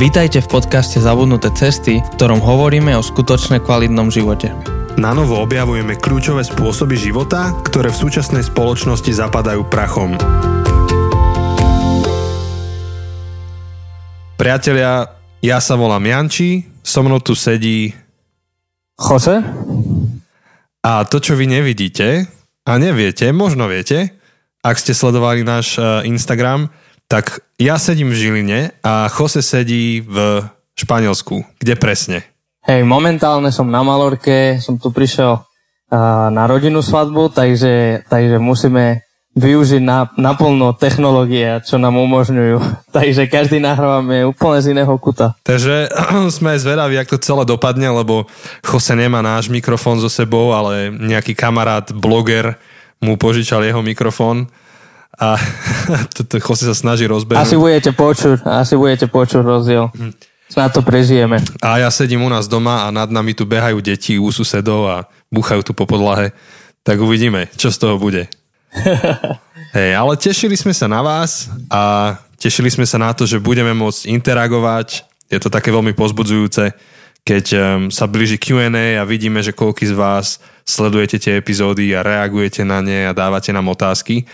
Vítajte 0.00 0.40
v 0.40 0.48
podcaste 0.48 0.96
Zabudnuté 0.96 1.52
cesty, 1.52 2.00
v 2.00 2.12
ktorom 2.16 2.40
hovoríme 2.40 2.96
o 2.96 3.04
skutočne 3.04 3.60
kvalitnom 3.60 4.08
živote. 4.08 4.48
Na 4.96 5.12
novo 5.12 5.36
objavujeme 5.44 5.92
kľúčové 5.92 6.40
spôsoby 6.40 6.96
života, 6.96 7.52
ktoré 7.68 7.92
v 7.92 8.00
súčasnej 8.08 8.40
spoločnosti 8.48 9.12
zapadajú 9.12 9.60
prachom. 9.68 10.16
Priatelia, 14.40 15.20
ja 15.44 15.60
sa 15.60 15.76
volám 15.76 16.08
Janči, 16.08 16.64
so 16.80 17.04
mnou 17.04 17.20
tu 17.20 17.36
sedí 17.36 17.92
Jose? 18.96 19.44
a 20.80 21.04
to, 21.04 21.20
čo 21.20 21.36
vy 21.36 21.44
nevidíte 21.44 22.24
a 22.64 22.72
neviete, 22.80 23.36
možno 23.36 23.68
viete, 23.68 24.16
ak 24.64 24.80
ste 24.80 24.96
sledovali 24.96 25.44
náš 25.44 25.76
eh, 25.76 26.08
Instagram, 26.08 26.72
tak 27.10 27.42
ja 27.58 27.74
sedím 27.74 28.14
v 28.14 28.18
Žiline 28.22 28.60
a 28.86 29.10
Jose 29.10 29.42
sedí 29.42 29.98
v 29.98 30.46
Španielsku. 30.78 31.42
Kde 31.58 31.74
presne? 31.74 32.22
Hej, 32.62 32.86
momentálne 32.86 33.50
som 33.50 33.66
na 33.66 33.82
Malorke, 33.82 34.62
som 34.62 34.78
tu 34.78 34.94
prišiel 34.94 35.42
uh, 35.42 35.42
na 36.30 36.46
rodinnú 36.46 36.78
svadbu, 36.86 37.34
takže, 37.34 38.06
takže 38.06 38.38
musíme 38.38 39.02
využiť 39.34 39.82
na, 39.82 40.06
naplno 40.14 40.70
technológie, 40.78 41.58
čo 41.66 41.82
nám 41.82 41.98
umožňujú. 41.98 42.62
takže 42.96 43.26
každý 43.26 43.58
nahrávame 43.58 44.22
úplne 44.22 44.62
z 44.62 44.70
iného 44.78 44.94
kuta. 45.02 45.34
Takže 45.42 45.90
sme 46.38 46.62
zvedaví, 46.62 46.94
jak 46.94 47.10
to 47.10 47.18
celé 47.18 47.42
dopadne, 47.42 47.90
lebo 47.90 48.30
Jose 48.62 48.94
nemá 48.94 49.18
náš 49.18 49.50
mikrofón 49.50 49.98
so 49.98 50.06
sebou, 50.06 50.54
ale 50.54 50.94
nejaký 50.94 51.34
kamarát, 51.34 51.90
bloger 51.90 52.54
mu 53.02 53.18
požičal 53.18 53.66
jeho 53.66 53.82
mikrofón 53.82 54.46
a 55.18 55.34
toto 56.16 56.38
Jose 56.38 56.64
sa 56.68 56.76
snaží 56.76 57.08
rozbehnúť. 57.08 57.42
Asi 57.42 57.56
budete 57.58 57.90
počuť, 57.90 58.46
asi 58.46 58.74
budete 58.78 59.06
počuť 59.10 59.42
rozdiel. 59.42 59.90
Snad 60.50 60.74
to 60.74 60.82
prežijeme. 60.82 61.38
A 61.62 61.78
ja 61.78 61.90
sedím 61.94 62.26
u 62.26 62.30
nás 62.30 62.50
doma 62.50 62.86
a 62.86 62.90
nad 62.90 63.06
nami 63.06 63.38
tu 63.38 63.46
behajú 63.46 63.78
deti 63.78 64.18
u 64.18 64.34
susedov 64.34 64.82
a 64.90 64.96
buchajú 65.30 65.62
tu 65.62 65.72
po 65.74 65.86
podlahe. 65.86 66.34
Tak 66.82 66.98
uvidíme, 66.98 67.46
čo 67.54 67.70
z 67.70 67.78
toho 67.78 68.02
bude. 68.02 68.26
Hej, 69.78 69.90
ale 69.94 70.12
tešili 70.18 70.58
sme 70.58 70.74
sa 70.74 70.90
na 70.90 71.06
vás 71.06 71.46
a 71.70 72.14
tešili 72.34 72.66
sme 72.66 72.82
sa 72.82 72.98
na 72.98 73.14
to, 73.14 73.30
že 73.30 73.38
budeme 73.38 73.70
môcť 73.70 74.10
interagovať. 74.10 75.06
Je 75.30 75.38
to 75.38 75.46
také 75.46 75.70
veľmi 75.70 75.94
pozbudzujúce, 75.94 76.74
keď 77.22 77.44
um, 77.54 77.60
sa 77.86 78.10
blíži 78.10 78.34
Q&A 78.34 78.98
a 78.98 79.06
vidíme, 79.06 79.38
že 79.46 79.54
koľký 79.54 79.86
z 79.86 79.94
vás 79.94 80.42
sledujete 80.66 81.22
tie 81.22 81.38
epizódy 81.38 81.94
a 81.94 82.02
reagujete 82.02 82.66
na 82.66 82.82
ne 82.82 83.06
a 83.06 83.14
dávate 83.14 83.54
nám 83.54 83.70
otázky 83.70 84.26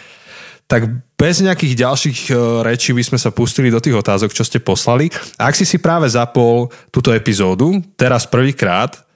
tak 0.66 0.90
bez 1.14 1.40
nejakých 1.40 1.74
ďalších 1.78 2.18
e, 2.28 2.34
rečí 2.66 2.90
by 2.90 3.02
sme 3.06 3.18
sa 3.22 3.30
pustili 3.30 3.70
do 3.70 3.78
tých 3.78 3.94
otázok, 3.94 4.34
čo 4.34 4.42
ste 4.42 4.58
poslali. 4.58 5.08
A 5.38 5.48
ak 5.48 5.54
si 5.54 5.62
si 5.62 5.78
práve 5.78 6.10
zapol 6.10 6.68
túto 6.90 7.14
epizódu, 7.14 7.78
teraz 7.94 8.26
prvýkrát, 8.26 9.06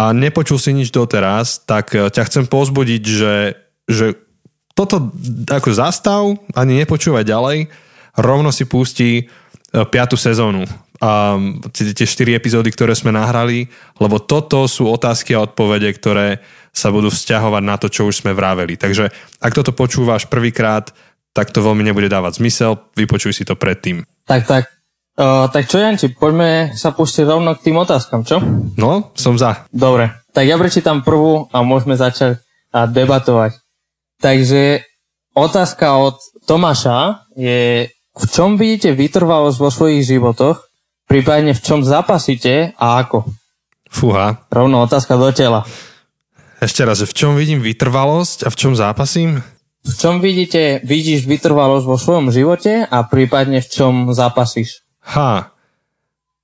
a 0.00 0.16
nepočul 0.16 0.56
si 0.56 0.72
nič 0.72 0.92
doteraz, 0.92 1.64
tak 1.64 1.96
e, 1.96 2.08
ťa 2.08 2.22
chcem 2.28 2.44
pozbudiť, 2.48 3.02
že, 3.04 3.36
že 3.88 4.06
toto 4.76 5.12
ako 5.48 5.70
zastav, 5.72 6.22
ani 6.52 6.84
nepočúvaj 6.84 7.24
ďalej, 7.24 7.68
rovno 8.20 8.52
si 8.52 8.68
pustí 8.68 9.10
e, 9.20 9.24
piatu 9.88 10.20
sezónu 10.20 10.68
a 11.00 11.40
tie 11.72 12.04
4 12.04 12.36
epizódy, 12.36 12.68
ktoré 12.68 12.92
sme 12.92 13.08
nahrali, 13.08 13.72
lebo 13.96 14.20
toto 14.20 14.68
sú 14.68 14.84
otázky 14.84 15.32
a 15.32 15.48
odpovede, 15.48 15.88
ktoré 15.96 16.44
sa 16.70 16.88
budú 16.94 17.10
vzťahovať 17.10 17.62
na 17.66 17.76
to, 17.76 17.90
čo 17.90 18.06
už 18.06 18.24
sme 18.24 18.32
vraveli. 18.32 18.78
Takže 18.78 19.10
ak 19.42 19.52
toto 19.52 19.74
počúvaš 19.74 20.30
prvýkrát, 20.30 20.94
tak 21.34 21.54
to 21.54 21.62
veľmi 21.62 21.86
nebude 21.86 22.10
dávať 22.10 22.42
zmysel, 22.42 22.78
vypočuj 22.94 23.36
si 23.36 23.44
to 23.46 23.54
predtým. 23.54 24.02
Tak, 24.26 24.46
tak. 24.46 24.64
Uh, 25.20 25.50
tak 25.52 25.68
čo, 25.68 25.82
Janči, 25.82 26.16
poďme 26.16 26.72
sa 26.72 26.96
pustiť 26.96 27.28
rovno 27.28 27.52
k 27.58 27.70
tým 27.70 27.76
otázkam, 27.76 28.24
čo? 28.24 28.40
No, 28.80 29.12
som 29.12 29.36
za. 29.36 29.68
Dobre, 29.68 30.16
tak 30.32 30.48
ja 30.48 30.56
prečítam 30.56 31.04
prvú 31.04 31.50
a 31.52 31.60
môžeme 31.60 31.98
začať 31.98 32.40
a 32.70 32.86
debatovať. 32.86 33.58
Takže 34.22 34.86
otázka 35.34 35.98
od 35.98 36.16
Tomáša 36.46 37.28
je, 37.36 37.90
v 37.90 38.24
čom 38.30 38.56
vidíte 38.56 38.94
vytrvalosť 38.96 39.58
vo 39.58 39.68
svojich 39.68 40.06
životoch 40.06 40.70
Prípadne 41.10 41.58
v 41.58 41.64
čom 41.66 41.82
zapasíte 41.82 42.70
a 42.78 43.02
ako? 43.02 43.26
Fúha. 43.90 44.46
Rovno 44.46 44.86
otázka 44.86 45.18
do 45.18 45.34
tela. 45.34 45.66
Ešte 46.60 46.84
raz, 46.84 47.00
že 47.00 47.08
v 47.08 47.16
čom 47.16 47.32
vidím 47.40 47.64
vytrvalosť 47.64 48.44
a 48.44 48.52
v 48.52 48.58
čom 48.60 48.76
zápasím? 48.76 49.40
V 49.80 49.94
čom 49.96 50.20
vidíte, 50.20 50.84
vidíš 50.84 51.24
vytrvalosť 51.24 51.88
vo 51.88 51.96
svojom 51.96 52.28
živote 52.28 52.84
a 52.84 53.00
prípadne 53.08 53.64
v 53.64 53.68
čom 53.72 54.12
zápasíš? 54.12 54.84
Ha, 55.08 55.56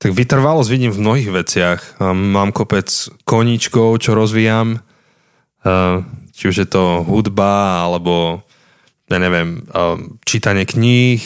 tak 0.00 0.10
vytrvalosť 0.16 0.72
vidím 0.72 0.88
v 0.88 1.04
mnohých 1.04 1.30
veciach. 1.36 1.80
Mám 2.00 2.56
kopec 2.56 2.88
koníčkov, 3.28 4.00
čo 4.00 4.16
rozvíjam. 4.16 4.80
Či 6.32 6.44
už 6.48 6.56
je 6.64 6.68
to 6.68 7.04
hudba, 7.04 7.84
alebo 7.84 8.40
ja 9.12 9.20
neviem, 9.20 9.68
čítanie 10.24 10.64
kníh, 10.64 11.20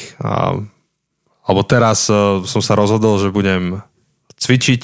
alebo 1.47 1.63
teraz 1.63 2.11
uh, 2.11 2.43
som 2.43 2.59
sa 2.59 2.75
rozhodol, 2.75 3.23
že 3.23 3.35
budem 3.35 3.87
cvičiť. 4.35 4.83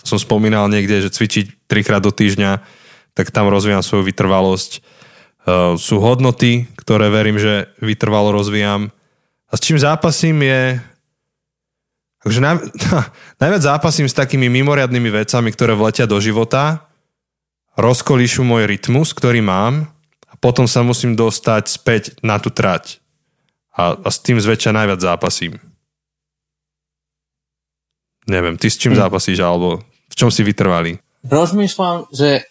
To 0.00 0.16
som 0.16 0.18
spomínal 0.20 0.68
niekde, 0.72 1.04
že 1.04 1.12
cvičiť 1.12 1.68
trikrát 1.68 2.04
do 2.04 2.12
týždňa, 2.12 2.83
tak 3.14 3.30
tam 3.30 3.46
rozvíjam 3.46 3.80
svoju 3.80 4.06
vytrvalosť. 4.10 4.82
Uh, 5.44 5.78
sú 5.78 6.02
hodnoty, 6.02 6.66
ktoré 6.74 7.08
verím, 7.08 7.38
že 7.38 7.70
vytrvalo 7.78 8.34
rozvíjam. 8.34 8.90
A 9.48 9.52
s 9.54 9.62
čím 9.62 9.78
zápasím 9.78 10.42
je... 10.42 10.82
Takže 12.26 12.40
naj, 12.42 12.56
najviac 13.42 13.62
zápasím 13.62 14.10
s 14.10 14.18
takými 14.18 14.50
mimoriadnými 14.50 15.10
vecami, 15.14 15.54
ktoré 15.54 15.78
vletia 15.78 16.10
do 16.10 16.18
života, 16.18 16.90
rozkolíšu 17.78 18.42
môj 18.42 18.66
rytmus, 18.66 19.14
ktorý 19.14 19.44
mám 19.44 19.90
a 20.26 20.34
potom 20.40 20.66
sa 20.66 20.82
musím 20.82 21.14
dostať 21.14 21.64
späť 21.70 22.02
na 22.24 22.42
tú 22.42 22.50
trať. 22.50 22.98
A, 23.74 23.94
a 23.94 24.08
s 24.10 24.22
tým 24.22 24.38
zväčša 24.38 24.70
najviac 24.74 25.02
zápasím. 25.02 25.58
Neviem, 28.24 28.56
ty 28.56 28.72
s 28.72 28.80
čím 28.80 28.96
hm. 28.96 29.00
zápasíš, 29.04 29.38
alebo 29.44 29.84
v 29.84 30.14
čom 30.16 30.32
si 30.32 30.40
vytrvali? 30.40 30.96
Rozmýšľam, 31.28 32.08
že 32.14 32.48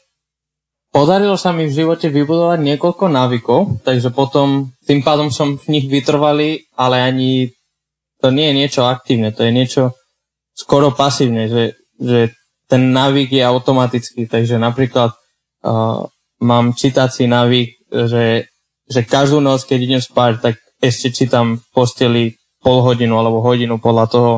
podarilo 0.94 1.36
sa 1.36 1.50
mi 1.50 1.66
v 1.66 1.74
živote 1.74 2.08
vybudovať 2.14 2.62
niekoľko 2.62 3.06
návykov, 3.10 3.60
takže 3.82 4.14
potom 4.14 4.72
tým 4.86 5.02
pádom 5.02 5.34
som 5.34 5.58
v 5.58 5.66
nich 5.74 5.86
vytrvalý, 5.90 6.70
ale 6.78 7.02
ani 7.02 7.50
to 8.22 8.30
nie 8.30 8.54
je 8.54 8.58
niečo 8.62 8.82
aktívne, 8.86 9.34
to 9.34 9.44
je 9.44 9.52
niečo 9.52 9.84
skoro 10.54 10.94
pasívne, 10.94 11.50
že, 11.50 11.76
že 11.98 12.32
ten 12.70 12.94
návyk 12.94 13.34
je 13.34 13.44
automatický, 13.44 14.30
takže 14.30 14.62
napríklad 14.62 15.12
uh, 15.12 16.06
mám 16.40 16.78
čítací 16.78 17.26
návyk, 17.26 17.90
že, 17.90 18.48
že 18.86 19.00
každú 19.02 19.42
noc, 19.42 19.66
keď 19.66 19.80
idem 19.82 20.02
spať, 20.02 20.32
tak 20.40 20.56
ešte 20.78 21.10
čítam 21.10 21.58
v 21.58 21.66
posteli 21.74 22.24
pol 22.64 22.86
hodinu 22.86 23.20
alebo 23.20 23.44
hodinu 23.44 23.82
podľa 23.82 24.06
toho, 24.08 24.32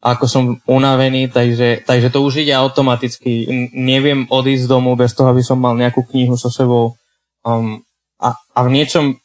ako 0.00 0.24
som 0.24 0.44
unavený, 0.64 1.28
takže, 1.28 1.84
takže 1.84 2.08
to 2.08 2.24
už 2.24 2.40
ide 2.40 2.56
automaticky. 2.56 3.44
Neviem 3.76 4.24
odísť 4.32 4.64
z 4.64 4.70
domu 4.72 4.96
bez 4.96 5.12
toho, 5.12 5.28
aby 5.28 5.44
som 5.44 5.60
mal 5.60 5.76
nejakú 5.76 6.08
knihu 6.08 6.40
so 6.40 6.48
sebou. 6.48 6.96
Um, 7.44 7.84
a, 8.16 8.32
a 8.32 8.58
v 8.64 8.72
niečom, 8.72 9.20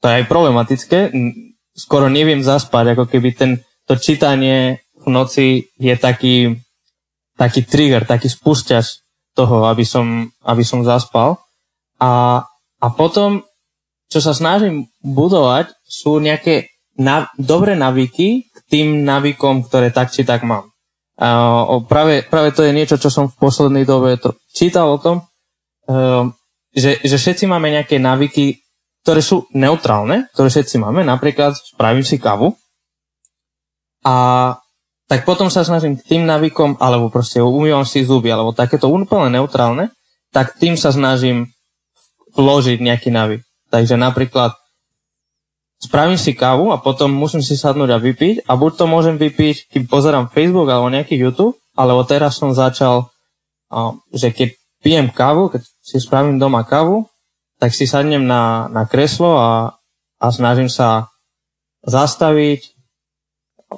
to 0.00 0.04
je 0.08 0.16
aj 0.20 0.28
problematické, 0.28 0.98
skoro 1.72 2.12
neviem 2.12 2.44
zaspať, 2.44 2.92
ako 2.92 3.08
keby 3.08 3.28
ten, 3.32 3.50
to 3.88 3.96
čítanie 3.96 4.84
v 5.00 5.06
noci 5.08 5.72
je 5.80 5.94
taký, 5.96 6.60
taký 7.40 7.64
trigger, 7.64 8.04
taký 8.04 8.28
spúšťač 8.28 8.86
toho, 9.32 9.64
aby 9.64 9.84
som, 9.88 10.28
aby 10.44 10.60
som 10.60 10.84
zaspal. 10.84 11.40
A, 11.96 12.44
a 12.78 12.86
potom, 12.92 13.48
čo 14.12 14.20
sa 14.20 14.36
snažím 14.36 14.92
budovať, 15.00 15.72
sú 15.88 16.20
nejaké 16.20 16.68
na, 17.00 17.32
dobré 17.40 17.72
navyky, 17.72 18.51
tým 18.72 19.04
navykom, 19.04 19.68
ktoré 19.68 19.92
tak 19.92 20.08
či 20.08 20.24
tak 20.24 20.48
mám. 20.48 20.72
A 21.20 21.28
práve, 21.84 22.24
práve 22.24 22.56
to 22.56 22.64
je 22.64 22.72
niečo, 22.72 22.96
čo 22.96 23.12
som 23.12 23.28
v 23.28 23.36
poslednej 23.36 23.84
dobe 23.84 24.16
to, 24.16 24.32
čítal 24.48 24.96
o 24.96 24.98
tom, 24.98 25.20
um, 25.84 26.32
že, 26.72 27.04
že 27.04 27.16
všetci 27.20 27.44
máme 27.44 27.68
nejaké 27.68 28.00
navyky, 28.00 28.64
ktoré 29.04 29.20
sú 29.20 29.44
neutrálne, 29.52 30.32
ktoré 30.32 30.48
všetci 30.48 30.80
máme. 30.80 31.04
Napríklad 31.04 31.52
spravím 31.52 32.00
si 32.00 32.16
kavu 32.16 32.56
a 34.08 34.16
tak 35.04 35.28
potom 35.28 35.52
sa 35.52 35.68
snažím 35.68 36.00
tým 36.00 36.24
navykom, 36.24 36.80
alebo 36.80 37.12
proste 37.12 37.44
umývam 37.44 37.84
si 37.84 38.00
zuby, 38.00 38.32
alebo 38.32 38.56
takéto 38.56 38.88
úplne 38.88 39.36
neutrálne, 39.36 39.92
tak 40.32 40.56
tým 40.56 40.80
sa 40.80 40.88
snažím 40.88 41.52
vložiť 42.32 42.80
nejaký 42.80 43.12
navyk. 43.12 43.44
Takže 43.68 44.00
napríklad 44.00 44.56
spravím 45.82 46.14
si 46.14 46.38
kávu 46.38 46.70
a 46.70 46.78
potom 46.78 47.10
musím 47.10 47.42
si 47.42 47.58
sadnúť 47.58 47.90
a 47.90 47.98
vypiť 47.98 48.46
a 48.46 48.54
buď 48.54 48.72
to 48.78 48.84
môžem 48.86 49.18
vypiť, 49.18 49.74
keď 49.74 49.82
pozerám 49.90 50.30
Facebook 50.30 50.70
alebo 50.70 50.86
nejaký 50.86 51.18
YouTube, 51.18 51.58
alebo 51.74 52.06
teraz 52.06 52.38
som 52.38 52.54
začal, 52.54 53.10
že 54.14 54.30
keď 54.30 54.54
pijem 54.78 55.10
kávu, 55.10 55.50
keď 55.50 55.66
si 55.82 55.98
spravím 55.98 56.38
doma 56.38 56.62
kávu, 56.62 57.10
tak 57.58 57.74
si 57.74 57.90
sadnem 57.90 58.22
na, 58.22 58.70
na 58.70 58.86
kreslo 58.86 59.38
a, 59.38 59.78
a 60.22 60.26
snažím 60.30 60.70
sa 60.70 61.10
zastaviť, 61.82 62.78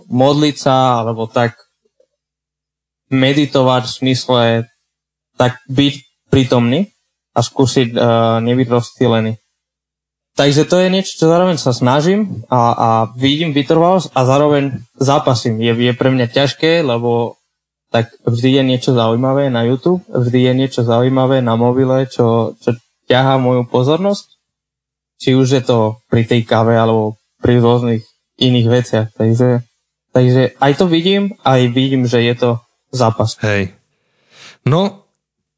modliť 0.08 0.56
sa, 0.56 1.04
alebo 1.04 1.24
tak 1.28 1.56
meditovať 3.12 3.82
v 3.86 3.94
smysle 3.94 4.42
tak 5.36 5.60
byť 5.70 5.94
prítomný 6.32 6.90
a 7.34 7.40
skúsiť 7.42 7.94
uh, 7.94 8.38
nebyť 8.40 8.68
rozstýlený. 8.70 9.43
Takže 10.34 10.66
to 10.66 10.82
je 10.82 10.90
niečo, 10.90 11.14
čo 11.14 11.30
zároveň 11.30 11.62
sa 11.62 11.70
snažím 11.70 12.42
a, 12.50 12.74
a 12.74 12.88
vidím 13.14 13.54
vytrvalosť 13.54 14.10
a 14.18 14.20
zároveň 14.26 14.82
zápasím. 14.98 15.62
Je, 15.62 15.70
je 15.70 15.94
pre 15.94 16.10
mňa 16.10 16.26
ťažké, 16.26 16.82
lebo 16.82 17.38
tak 17.94 18.10
vždy 18.26 18.58
je 18.58 18.62
niečo 18.66 18.90
zaujímavé 18.98 19.46
na 19.54 19.62
YouTube, 19.62 20.02
vždy 20.10 20.50
je 20.50 20.52
niečo 20.58 20.82
zaujímavé 20.82 21.38
na 21.38 21.54
mobile, 21.54 22.10
čo, 22.10 22.58
čo 22.58 22.74
ťahá 23.06 23.38
moju 23.38 23.70
pozornosť. 23.70 24.34
Či 25.22 25.38
už 25.38 25.46
je 25.54 25.62
to 25.62 26.02
pri 26.10 26.26
tej 26.26 26.42
kave 26.42 26.74
alebo 26.74 27.14
pri 27.38 27.62
rôznych 27.62 28.02
iných 28.42 28.66
veciach. 28.66 29.08
Takže, 29.14 29.62
takže 30.10 30.58
aj 30.58 30.72
to 30.74 30.90
vidím, 30.90 31.38
aj 31.46 31.70
vidím, 31.70 32.10
že 32.10 32.18
je 32.26 32.34
to 32.34 32.50
zápas. 32.90 33.38
Hej. 33.46 33.70
No, 34.66 35.03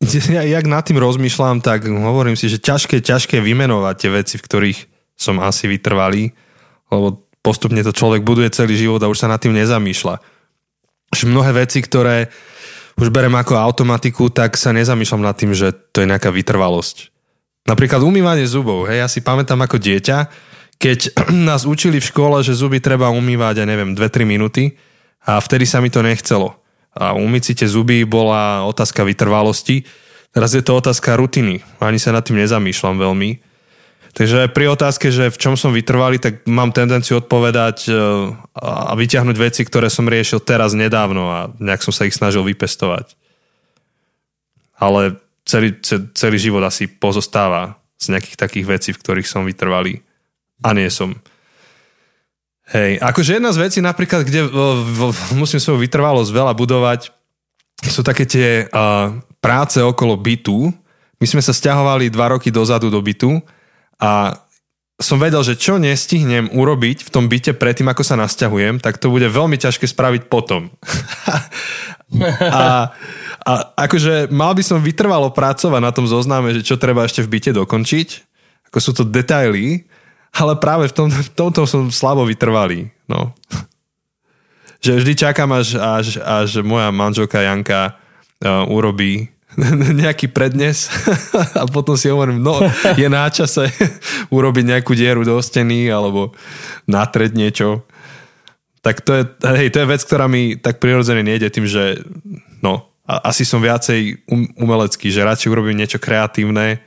ja, 0.37 0.43
jak 0.45 0.67
nad 0.69 0.85
tým 0.85 1.01
rozmýšľam, 1.01 1.65
tak 1.65 1.89
hovorím 1.89 2.37
si, 2.37 2.53
že 2.53 2.61
ťažké, 2.61 3.01
ťažké 3.01 3.41
vymenovať 3.41 3.95
tie 3.97 4.11
veci, 4.13 4.35
v 4.37 4.45
ktorých 4.45 4.79
som 5.17 5.41
asi 5.41 5.65
vytrvalý, 5.65 6.37
lebo 6.93 7.25
postupne 7.41 7.81
to 7.81 7.97
človek 7.97 8.21
buduje 8.21 8.53
celý 8.53 8.77
život 8.77 9.01
a 9.01 9.09
už 9.09 9.25
sa 9.25 9.31
nad 9.31 9.41
tým 9.41 9.57
nezamýšľa. 9.57 10.21
Že 11.17 11.25
mnohé 11.33 11.51
veci, 11.65 11.81
ktoré 11.81 12.29
už 13.01 13.09
berem 13.09 13.33
ako 13.33 13.57
automatiku, 13.57 14.29
tak 14.29 14.61
sa 14.61 14.77
nezamýšľam 14.77 15.23
nad 15.25 15.37
tým, 15.37 15.57
že 15.57 15.73
to 15.93 16.05
je 16.05 16.11
nejaká 16.11 16.29
vytrvalosť. 16.29 17.13
Napríklad 17.67 18.05
umývanie 18.05 18.45
zubov. 18.45 18.87
Hej, 18.87 18.99
ja 19.05 19.09
si 19.09 19.21
pamätám 19.25 19.59
ako 19.65 19.81
dieťa, 19.81 20.19
keď 20.77 21.17
nás 21.49 21.65
učili 21.65 22.05
v 22.05 22.09
škole, 22.13 22.37
že 22.45 22.53
zuby 22.53 22.85
treba 22.85 23.09
umývať, 23.09 23.65
ja 23.65 23.67
neviem, 23.69 23.97
2-3 23.97 24.29
minúty 24.29 24.77
a 25.25 25.41
vtedy 25.41 25.65
sa 25.65 25.81
mi 25.81 25.89
to 25.89 26.05
nechcelo 26.05 26.66
a 26.97 27.13
umyť 27.13 27.43
si 27.45 27.53
tie 27.53 27.69
zuby 27.69 28.09
bola 28.09 28.65
otázka 28.65 29.05
vytrvalosti. 29.05 29.85
Teraz 30.33 30.57
je 30.57 30.65
to 30.65 30.81
otázka 30.81 31.17
rutiny. 31.21 31.61
Ani 31.81 32.01
sa 32.01 32.17
nad 32.17 32.25
tým 32.25 32.41
nezamýšľam 32.41 32.97
veľmi. 32.97 33.31
Takže 34.17 34.49
pri 34.49 34.73
otázke, 34.73 35.13
že 35.13 35.29
v 35.29 35.37
čom 35.37 35.61
som 35.61 35.77
vytrvalý, 35.77 36.17
tak 36.17 36.49
mám 36.49 36.73
tendenciu 36.73 37.21
odpovedať 37.21 37.85
e, 37.85 37.93
a 38.57 38.97
vyťahnuť 38.97 39.37
veci, 39.37 39.61
ktoré 39.61 39.93
som 39.93 40.09
riešil 40.09 40.41
teraz 40.41 40.73
nedávno 40.73 41.29
a 41.29 41.53
nejak 41.61 41.85
som 41.85 41.93
sa 41.93 42.09
ich 42.09 42.17
snažil 42.17 42.41
vypestovať. 42.41 43.13
Ale 44.81 45.21
celý, 45.45 45.77
celý 46.17 46.39
život 46.41 46.65
asi 46.65 46.89
pozostáva 46.89 47.77
z 48.01 48.17
nejakých 48.17 48.41
takých 48.41 48.67
vecí, 48.67 48.91
v 48.97 49.01
ktorých 49.05 49.29
som 49.29 49.45
vytrvalý. 49.45 50.01
A 50.65 50.73
nie 50.73 50.89
som. 50.89 51.21
Hej, 52.67 52.99
akože 52.99 53.39
jedna 53.39 53.55
z 53.55 53.63
vecí 53.63 53.79
napríklad, 53.79 54.27
kde 54.27 54.51
musím 55.39 55.63
svoju 55.63 55.87
vytrvalosť 55.87 56.31
veľa 56.35 56.51
budovať, 56.51 57.15
sú 57.87 58.03
také 58.03 58.27
tie 58.27 58.67
uh, 58.67 59.15
práce 59.39 59.79
okolo 59.79 60.19
bytu. 60.19 60.75
My 61.23 61.27
sme 61.31 61.39
sa 61.39 61.55
stiahovali 61.55 62.11
dva 62.11 62.35
roky 62.35 62.51
dozadu 62.51 62.91
do 62.91 62.99
bytu 62.99 63.39
a 64.03 64.35
som 64.97 65.21
vedel, 65.21 65.45
že 65.45 65.61
čo 65.61 65.77
nestihnem 65.77 66.49
urobiť 66.57 67.05
v 67.05 67.13
tom 67.13 67.29
byte 67.29 67.55
predtým, 67.61 67.87
ako 67.93 68.03
sa 68.03 68.17
nasťahujem, 68.17 68.81
tak 68.81 68.97
to 68.97 69.13
bude 69.13 69.29
veľmi 69.29 69.61
ťažké 69.61 69.85
spraviť 69.85 70.33
potom. 70.33 70.73
a, 72.41 72.97
a 73.45 73.53
akože 73.77 74.33
mal 74.33 74.57
by 74.57 74.65
som 74.65 74.81
vytrvalo 74.81 75.37
pracovať 75.37 75.81
na 75.85 75.93
tom 75.93 76.09
zozname, 76.09 76.57
že 76.57 76.65
čo 76.65 76.81
treba 76.81 77.05
ešte 77.05 77.21
v 77.21 77.31
byte 77.37 77.53
dokončiť. 77.53 78.09
Ako 78.73 78.79
sú 78.81 78.91
to 78.97 79.05
detaily, 79.05 79.85
ale 80.37 80.61
práve 80.61 80.93
v, 80.93 80.95
tom, 80.95 81.09
v 81.09 81.31
tomto 81.33 81.65
som 81.65 81.89
slabo 81.89 82.29
vytrvalý. 82.29 82.93
No. 83.09 83.33
Že 84.85 85.03
vždy 85.03 85.13
čakám, 85.17 85.51
až, 85.57 85.81
až, 85.81 86.07
až 86.21 86.61
moja 86.61 86.93
manželka 86.93 87.41
Janka 87.41 87.97
uh, 87.97 88.69
urobí 88.69 89.33
nejaký 90.05 90.29
prednes 90.29 90.93
a 91.61 91.65
potom 91.65 91.97
si 91.97 92.13
hovorím, 92.13 92.45
no 92.45 92.61
je 92.95 93.09
na 93.09 93.25
čase 93.33 93.73
urobiť 94.37 94.65
nejakú 94.77 94.93
dieru 94.93 95.25
do 95.25 95.41
steny 95.41 95.89
alebo 95.89 96.37
natreť 96.85 97.33
niečo. 97.33 97.69
Tak 98.85 99.03
to 99.03 99.19
je, 99.19 99.23
hej, 99.59 99.69
to 99.75 99.83
je 99.83 99.91
vec, 99.91 100.01
ktorá 100.05 100.31
mi 100.31 100.55
tak 100.55 100.79
prirodzene 100.79 101.27
nejde 101.27 101.51
tým, 101.51 101.67
že 101.67 101.99
no, 102.63 102.87
asi 103.03 103.43
som 103.43 103.59
viacej 103.59 104.23
um, 104.31 104.47
umelecký, 104.61 105.11
že 105.11 105.27
radšej 105.27 105.51
urobím 105.51 105.81
niečo 105.83 105.99
kreatívne 105.99 106.79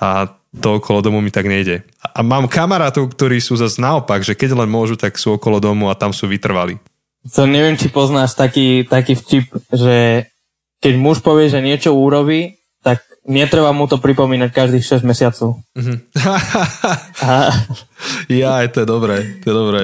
a 0.00 0.32
to 0.50 0.82
okolo 0.82 1.04
domu 1.04 1.22
mi 1.22 1.30
tak 1.30 1.46
nejde. 1.46 1.86
A 2.02 2.26
mám 2.26 2.50
kamarátov, 2.50 3.14
ktorí 3.14 3.38
sú 3.38 3.54
zase 3.54 3.78
naopak, 3.78 4.26
že 4.26 4.34
keď 4.34 4.64
len 4.64 4.70
môžu, 4.72 4.98
tak 4.98 5.14
sú 5.14 5.38
okolo 5.38 5.62
domu 5.62 5.92
a 5.92 5.94
tam 5.94 6.10
sú 6.10 6.26
vytrvali. 6.26 6.80
To 7.36 7.44
neviem, 7.44 7.76
či 7.76 7.92
poznáš 7.92 8.34
taký, 8.34 8.88
taký 8.88 9.14
vtip, 9.14 9.46
že 9.70 10.26
keď 10.80 10.94
muž 10.96 11.20
povie, 11.20 11.52
že 11.52 11.60
niečo 11.60 11.92
urobí, 11.92 12.56
tak 12.80 13.04
netreba 13.28 13.76
mu 13.76 13.84
to 13.84 14.00
pripomínať 14.00 14.50
každých 14.50 15.04
6 15.04 15.04
mesiacov. 15.04 15.60
Mm-hmm. 15.76 15.96
ja, 18.40 18.64
to 18.72 18.82
je 18.82 18.88
dobré, 18.88 19.16
to 19.44 19.46
je 19.52 19.54
dobré. 19.54 19.82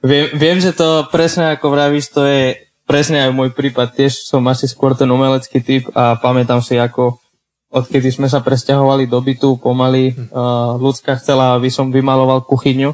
Viem, 0.00 0.32
viem, 0.32 0.58
že 0.58 0.72
to 0.72 1.04
presne 1.12 1.52
ako 1.52 1.68
vravíš, 1.68 2.16
to 2.16 2.24
je 2.24 2.56
presne 2.88 3.20
aj 3.20 3.36
môj 3.36 3.52
prípad. 3.52 3.92
Tiež 3.92 4.24
som 4.24 4.40
asi 4.48 4.64
skôr 4.64 4.96
ten 4.96 5.12
umelecký 5.12 5.60
typ 5.60 5.92
a 5.92 6.16
pamätám 6.16 6.64
si, 6.64 6.80
ako 6.80 7.20
odkedy 7.70 8.10
sme 8.10 8.26
sa 8.26 8.42
presťahovali 8.42 9.06
do 9.06 9.22
bytu, 9.22 9.56
pomaly 9.62 10.12
uh, 10.12 10.74
ľudská 10.76 11.16
chcela, 11.22 11.54
aby 11.54 11.70
som 11.70 11.94
vymaloval 11.94 12.42
kuchyňu 12.42 12.90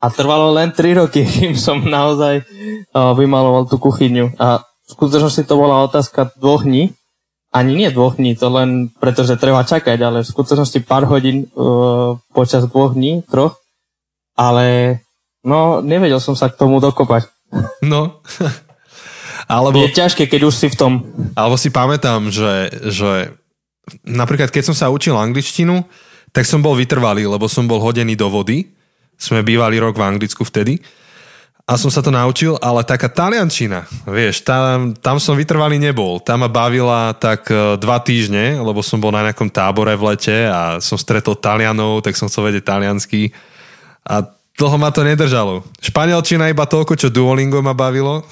a 0.00 0.06
trvalo 0.08 0.54
len 0.54 0.70
3 0.72 1.02
roky, 1.02 1.26
kým 1.36 1.58
som 1.58 1.82
naozaj 1.82 2.46
uh, 2.46 3.12
vymaloval 3.18 3.66
tú 3.66 3.76
kuchyňu. 3.76 4.38
A 4.38 4.62
v 4.62 4.88
skutočnosti 4.88 5.42
to 5.46 5.54
bola 5.58 5.86
otázka 5.86 6.34
dvoch 6.38 6.62
dní, 6.62 6.94
ani 7.50 7.74
nie 7.74 7.90
dvoch 7.90 8.14
dní, 8.14 8.38
to 8.38 8.46
len 8.46 8.94
preto, 9.02 9.26
že 9.26 9.34
treba 9.34 9.66
čakať, 9.66 9.98
ale 9.98 10.22
v 10.22 10.30
skutočnosti 10.30 10.86
pár 10.86 11.10
hodín 11.10 11.50
uh, 11.50 12.14
počas 12.30 12.70
dvoch 12.70 12.94
dní, 12.94 13.26
troch. 13.26 13.58
Ale 14.38 14.98
no, 15.42 15.82
nevedel 15.82 16.22
som 16.22 16.38
sa 16.38 16.48
k 16.48 16.58
tomu 16.58 16.78
dokopať. 16.78 17.26
No. 17.82 18.22
Alebo, 19.50 19.82
je 19.82 19.90
ťažké, 19.90 20.30
keď 20.30 20.46
už 20.46 20.54
si 20.54 20.70
v 20.70 20.78
tom. 20.78 20.92
Alebo 21.34 21.58
si 21.58 21.74
pamätám, 21.74 22.30
že, 22.30 22.70
že 22.86 23.34
napríklad 24.06 24.50
keď 24.52 24.72
som 24.72 24.76
sa 24.76 24.92
učil 24.92 25.14
angličtinu, 25.16 25.82
tak 26.30 26.46
som 26.46 26.62
bol 26.62 26.78
vytrvalý, 26.78 27.26
lebo 27.26 27.50
som 27.50 27.66
bol 27.66 27.82
hodený 27.82 28.14
do 28.14 28.30
vody. 28.30 28.70
Sme 29.20 29.44
bývali 29.44 29.76
rok 29.82 29.98
v 29.98 30.06
Anglicku 30.06 30.46
vtedy. 30.46 30.80
A 31.70 31.78
som 31.78 31.86
sa 31.86 32.02
to 32.02 32.10
naučil, 32.10 32.58
ale 32.58 32.82
taká 32.82 33.06
taliančina, 33.06 33.86
vieš, 34.02 34.42
tam, 34.42 34.90
tam 34.98 35.22
som 35.22 35.38
vytrvalý 35.38 35.78
nebol. 35.78 36.18
Tam 36.18 36.42
ma 36.42 36.50
bavila 36.50 37.14
tak 37.14 37.46
e, 37.46 37.78
dva 37.78 38.02
týždne, 38.02 38.58
lebo 38.58 38.82
som 38.82 38.98
bol 38.98 39.14
na 39.14 39.30
nejakom 39.30 39.46
tábore 39.46 39.94
v 39.94 40.10
lete 40.10 40.50
a 40.50 40.82
som 40.82 40.98
stretol 40.98 41.38
Talianov, 41.38 42.02
tak 42.02 42.18
som 42.18 42.26
chcel 42.26 42.50
vedieť 42.50 42.66
taliansky. 42.66 43.30
A 44.02 44.26
dlho 44.60 44.76
ma 44.76 44.92
to 44.92 45.00
nedržalo. 45.00 45.64
Španielčina 45.80 46.52
iba 46.52 46.68
toľko, 46.68 46.92
čo 47.00 47.08
Duolingo 47.08 47.64
ma 47.64 47.72
bavilo. 47.72 48.28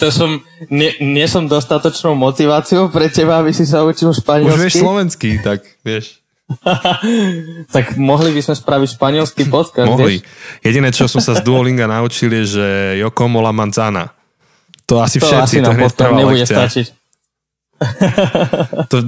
to 0.00 0.10
som, 0.10 0.42
nie, 0.66 0.90
nie 0.98 1.30
som 1.30 1.46
dostatočnou 1.46 2.18
motiváciou 2.18 2.90
pre 2.90 3.06
teba, 3.06 3.38
aby 3.38 3.54
si 3.54 3.62
sa 3.62 3.86
učil 3.86 4.10
španielsky. 4.10 4.50
Už 4.50 4.58
vieš 4.58 4.74
slovenský, 4.82 5.30
tak 5.38 5.62
vieš. 5.86 6.18
tak 7.74 7.94
mohli 7.94 8.34
by 8.34 8.42
sme 8.42 8.58
spraviť 8.58 8.88
španielský 8.98 9.46
podcast. 9.46 9.86
Mohli. 9.86 10.18
Vieš? 10.18 10.66
Jediné, 10.66 10.90
čo 10.90 11.06
som 11.06 11.22
sa 11.22 11.38
z 11.38 11.46
Duolinga 11.46 11.86
naučil, 11.86 12.34
je, 12.42 12.58
že 12.58 12.66
Yoko 12.98 13.30
Mola 13.30 13.54
Manzana. 13.54 14.10
To 14.90 14.98
asi 14.98 15.22
to 15.22 15.30
všetci, 15.30 15.62
asi 15.62 15.62
to 15.62 15.70
hneď 15.70 15.94
nebude 16.18 16.42
lekcia. 16.42 16.58
stačiť 16.58 16.99
to, 18.92 19.00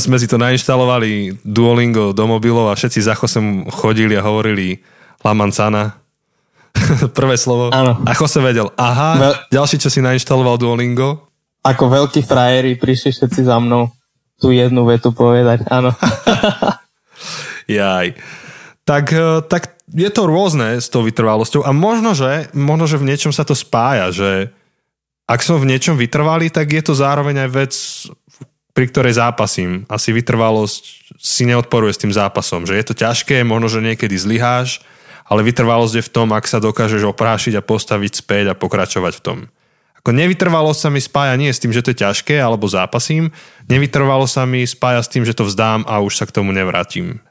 sme 0.00 0.16
si 0.16 0.24
to 0.24 0.40
nainštalovali 0.40 1.44
Duolingo 1.44 2.16
do 2.16 2.24
mobilov 2.24 2.72
a 2.72 2.78
všetci 2.78 3.04
za 3.04 3.12
Chosem 3.12 3.68
chodili 3.68 4.16
a 4.16 4.24
hovorili 4.24 4.80
La 5.20 5.36
Manzana. 5.36 6.00
Prvé 7.18 7.36
slovo. 7.36 7.68
Áno. 7.70 8.00
A 8.02 8.12
Jose 8.16 8.40
vedel, 8.40 8.72
aha, 8.80 9.10
Veľ... 9.20 9.34
ďalší, 9.52 9.76
čo 9.78 9.92
si 9.92 10.00
nainštaloval 10.00 10.56
Duolingo. 10.56 11.28
Ako 11.64 11.88
veľkí 11.88 12.24
frajeri 12.24 12.76
prišli 12.76 13.12
všetci 13.12 13.40
za 13.44 13.56
mnou 13.60 13.88
tú 14.40 14.50
jednu 14.50 14.84
vetu 14.84 15.14
povedať, 15.14 15.64
áno. 15.70 15.94
Jaj. 17.70 18.18
Tak, 18.84 19.04
eh, 19.14 19.40
tak 19.48 19.80
je 19.88 20.10
to 20.10 20.22
rôzne 20.28 20.80
s 20.80 20.88
tou 20.88 21.04
vytrvalosťou 21.04 21.64
a 21.64 21.70
možno 21.72 22.16
že, 22.16 22.52
možno, 22.56 22.88
že 22.88 23.00
v 23.00 23.08
niečom 23.08 23.32
sa 23.32 23.44
to 23.44 23.56
spája, 23.56 24.12
že 24.12 24.30
ak 25.24 25.40
som 25.40 25.56
v 25.56 25.68
niečom 25.72 25.96
vytrvalý, 25.96 26.52
tak 26.52 26.68
je 26.68 26.82
to 26.84 26.92
zároveň 26.92 27.48
aj 27.48 27.50
vec, 27.50 27.72
pri 28.76 28.84
ktorej 28.90 29.16
zápasím. 29.16 29.88
Asi 29.88 30.12
vytrvalosť 30.12 31.14
si 31.16 31.48
neodporuje 31.48 31.92
s 31.96 32.02
tým 32.02 32.12
zápasom, 32.12 32.68
že 32.68 32.76
je 32.76 32.84
to 32.84 32.94
ťažké, 32.94 33.40
možno, 33.46 33.72
že 33.72 33.80
niekedy 33.80 34.12
zlyháš, 34.18 34.84
ale 35.24 35.46
vytrvalosť 35.46 35.94
je 35.96 36.04
v 36.04 36.12
tom, 36.12 36.28
ak 36.36 36.44
sa 36.44 36.60
dokážeš 36.60 37.08
oprášiť 37.08 37.56
a 37.56 37.64
postaviť 37.64 38.12
späť 38.20 38.44
a 38.52 38.58
pokračovať 38.58 39.12
v 39.16 39.24
tom. 39.24 39.38
Ako 40.04 40.12
nevytrvalosť 40.12 40.80
sa 40.84 40.92
mi 40.92 41.00
spája 41.00 41.32
nie 41.40 41.48
s 41.48 41.62
tým, 41.64 41.72
že 41.72 41.80
to 41.80 41.96
je 41.96 42.04
ťažké 42.04 42.36
alebo 42.36 42.68
zápasím, 42.68 43.32
nevytrvalosť 43.72 44.32
sa 44.36 44.44
mi 44.44 44.60
spája 44.68 45.00
s 45.00 45.08
tým, 45.08 45.24
že 45.24 45.32
to 45.32 45.48
vzdám 45.48 45.88
a 45.88 46.04
už 46.04 46.20
sa 46.20 46.28
k 46.28 46.34
tomu 46.36 46.52
nevrátim. 46.52 47.24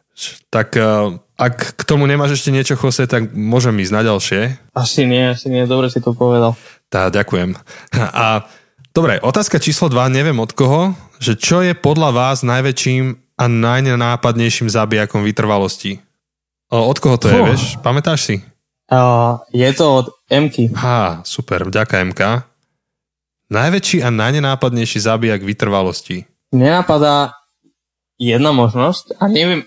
Tak 0.49 0.73
eh, 0.81 1.13
ak 1.37 1.77
k 1.77 1.81
tomu 1.85 2.09
nemáš 2.09 2.41
ešte 2.41 2.49
niečo, 2.49 2.77
Jose, 2.77 3.05
tak 3.05 3.33
môžem 3.33 3.77
ísť 3.77 3.93
na 3.93 4.01
ďalšie. 4.05 4.41
Asi 4.73 5.05
nie, 5.05 5.33
asi 5.33 5.53
nie, 5.53 5.65
dobre 5.69 5.89
si 5.89 6.01
to 6.01 6.17
povedal. 6.17 6.57
Tá, 6.93 7.09
ďakujem. 7.09 7.57
A 7.97 8.45
Dobre, 8.93 9.17
otázka 9.25 9.57
číslo 9.57 9.89
2, 9.89 10.13
neviem 10.13 10.37
od 10.37 10.53
koho, 10.53 10.93
že 11.17 11.33
čo 11.33 11.65
je 11.65 11.73
podľa 11.73 12.13
vás 12.13 12.45
najväčším 12.45 13.17
a 13.41 13.49
najnenápadnejším 13.49 14.69
zabijakom 14.69 15.25
vytrvalosti? 15.25 15.97
Od 16.69 16.93
koho 17.01 17.17
to 17.17 17.25
je, 17.25 17.41
vieš? 17.41 17.63
Pamätáš 17.81 18.29
si? 18.29 18.35
Uh, 18.93 19.41
je 19.49 19.65
to 19.73 19.85
od 19.89 20.05
Mky. 20.29 20.77
Há, 20.77 21.25
super, 21.25 21.65
vďaka 21.65 22.05
MK. 22.05 22.21
Najväčší 23.49 24.05
a 24.05 24.13
najnenápadnejší 24.13 25.01
zabijak 25.01 25.41
vytrvalosti. 25.41 26.29
Nenapadá 26.53 27.33
jedna 28.21 28.53
možnosť 28.53 29.17
a 29.17 29.25
neviem, 29.25 29.65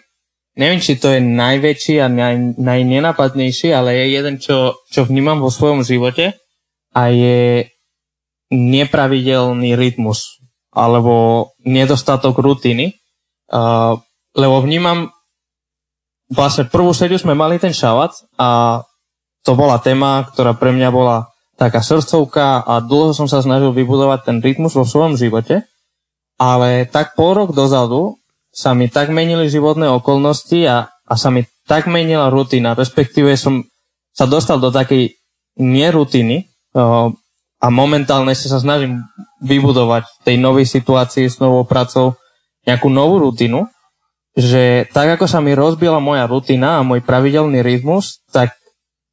neviem, 0.54 0.78
či 0.78 0.94
to 1.02 1.10
je 1.10 1.18
najväčší 1.18 1.98
a 1.98 2.06
naj, 2.06 2.62
najnenápadnejší, 2.62 3.74
ale 3.74 3.98
je 3.98 4.04
jeden, 4.14 4.38
čo, 4.38 4.78
čo 4.86 5.02
vnímam 5.02 5.42
vo 5.42 5.50
svojom 5.50 5.82
živote 5.82 6.45
a 6.96 7.12
je 7.12 7.68
nepravidelný 8.48 9.76
rytmus 9.76 10.40
alebo 10.72 11.48
nedostatok 11.60 12.40
rutiny. 12.40 12.96
Lebo 14.36 14.56
vnímam 14.64 15.12
vlastne 16.32 16.64
prvú 16.66 16.96
sériu 16.96 17.20
sme 17.20 17.36
mali 17.36 17.60
ten 17.60 17.76
šavat 17.76 18.16
a 18.40 18.80
to 19.44 19.54
bola 19.54 19.78
téma, 19.78 20.26
ktorá 20.26 20.58
pre 20.58 20.74
mňa 20.74 20.88
bola 20.90 21.30
taká 21.54 21.80
srdcovka 21.80 22.66
a 22.66 22.82
dlho 22.82 23.14
som 23.14 23.30
sa 23.30 23.40
snažil 23.40 23.70
vybudovať 23.72 24.28
ten 24.28 24.36
rytmus 24.42 24.74
vo 24.74 24.84
svojom 24.84 25.14
živote, 25.14 25.64
ale 26.36 26.84
tak 26.84 27.14
pol 27.14 27.32
rok 27.32 27.54
dozadu 27.54 28.18
sa 28.50 28.74
mi 28.74 28.90
tak 28.90 29.08
menili 29.08 29.46
životné 29.48 29.88
okolnosti 29.88 30.60
a, 30.66 30.90
a 30.90 31.14
sa 31.14 31.30
mi 31.32 31.46
tak 31.64 31.86
menila 31.88 32.28
rutina, 32.28 32.74
respektíve 32.74 33.32
som 33.38 33.64
sa 34.12 34.26
dostal 34.26 34.60
do 34.60 34.68
takej 34.68 35.16
nerutiny 35.56 36.50
a 37.56 37.66
momentálne 37.72 38.36
sa 38.36 38.60
snažím 38.60 39.00
vybudovať 39.40 40.04
v 40.04 40.18
tej 40.28 40.36
novej 40.36 40.68
situácii 40.68 41.26
s 41.26 41.40
novou 41.40 41.64
pracou 41.64 42.14
nejakú 42.68 42.92
novú 42.92 43.22
rutinu, 43.22 43.64
že 44.36 44.84
tak 44.92 45.16
ako 45.16 45.24
sa 45.24 45.40
mi 45.40 45.56
rozbila 45.56 45.96
moja 45.96 46.28
rutina 46.28 46.76
a 46.76 46.86
môj 46.86 47.00
pravidelný 47.00 47.64
rytmus, 47.64 48.20
tak 48.28 48.52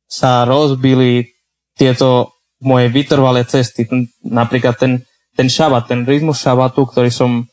sa 0.09 0.43
rozbili 0.43 1.31
tieto 1.79 2.35
moje 2.59 2.91
vytrvalé 2.91 3.47
cesty. 3.47 3.87
Napríklad 4.23 4.75
ten, 4.75 4.93
ten 5.33 5.47
šabat, 5.47 5.87
ten 5.87 6.03
rytmus 6.03 6.43
šabatu, 6.43 6.83
ktorý 6.83 7.07
som 7.07 7.47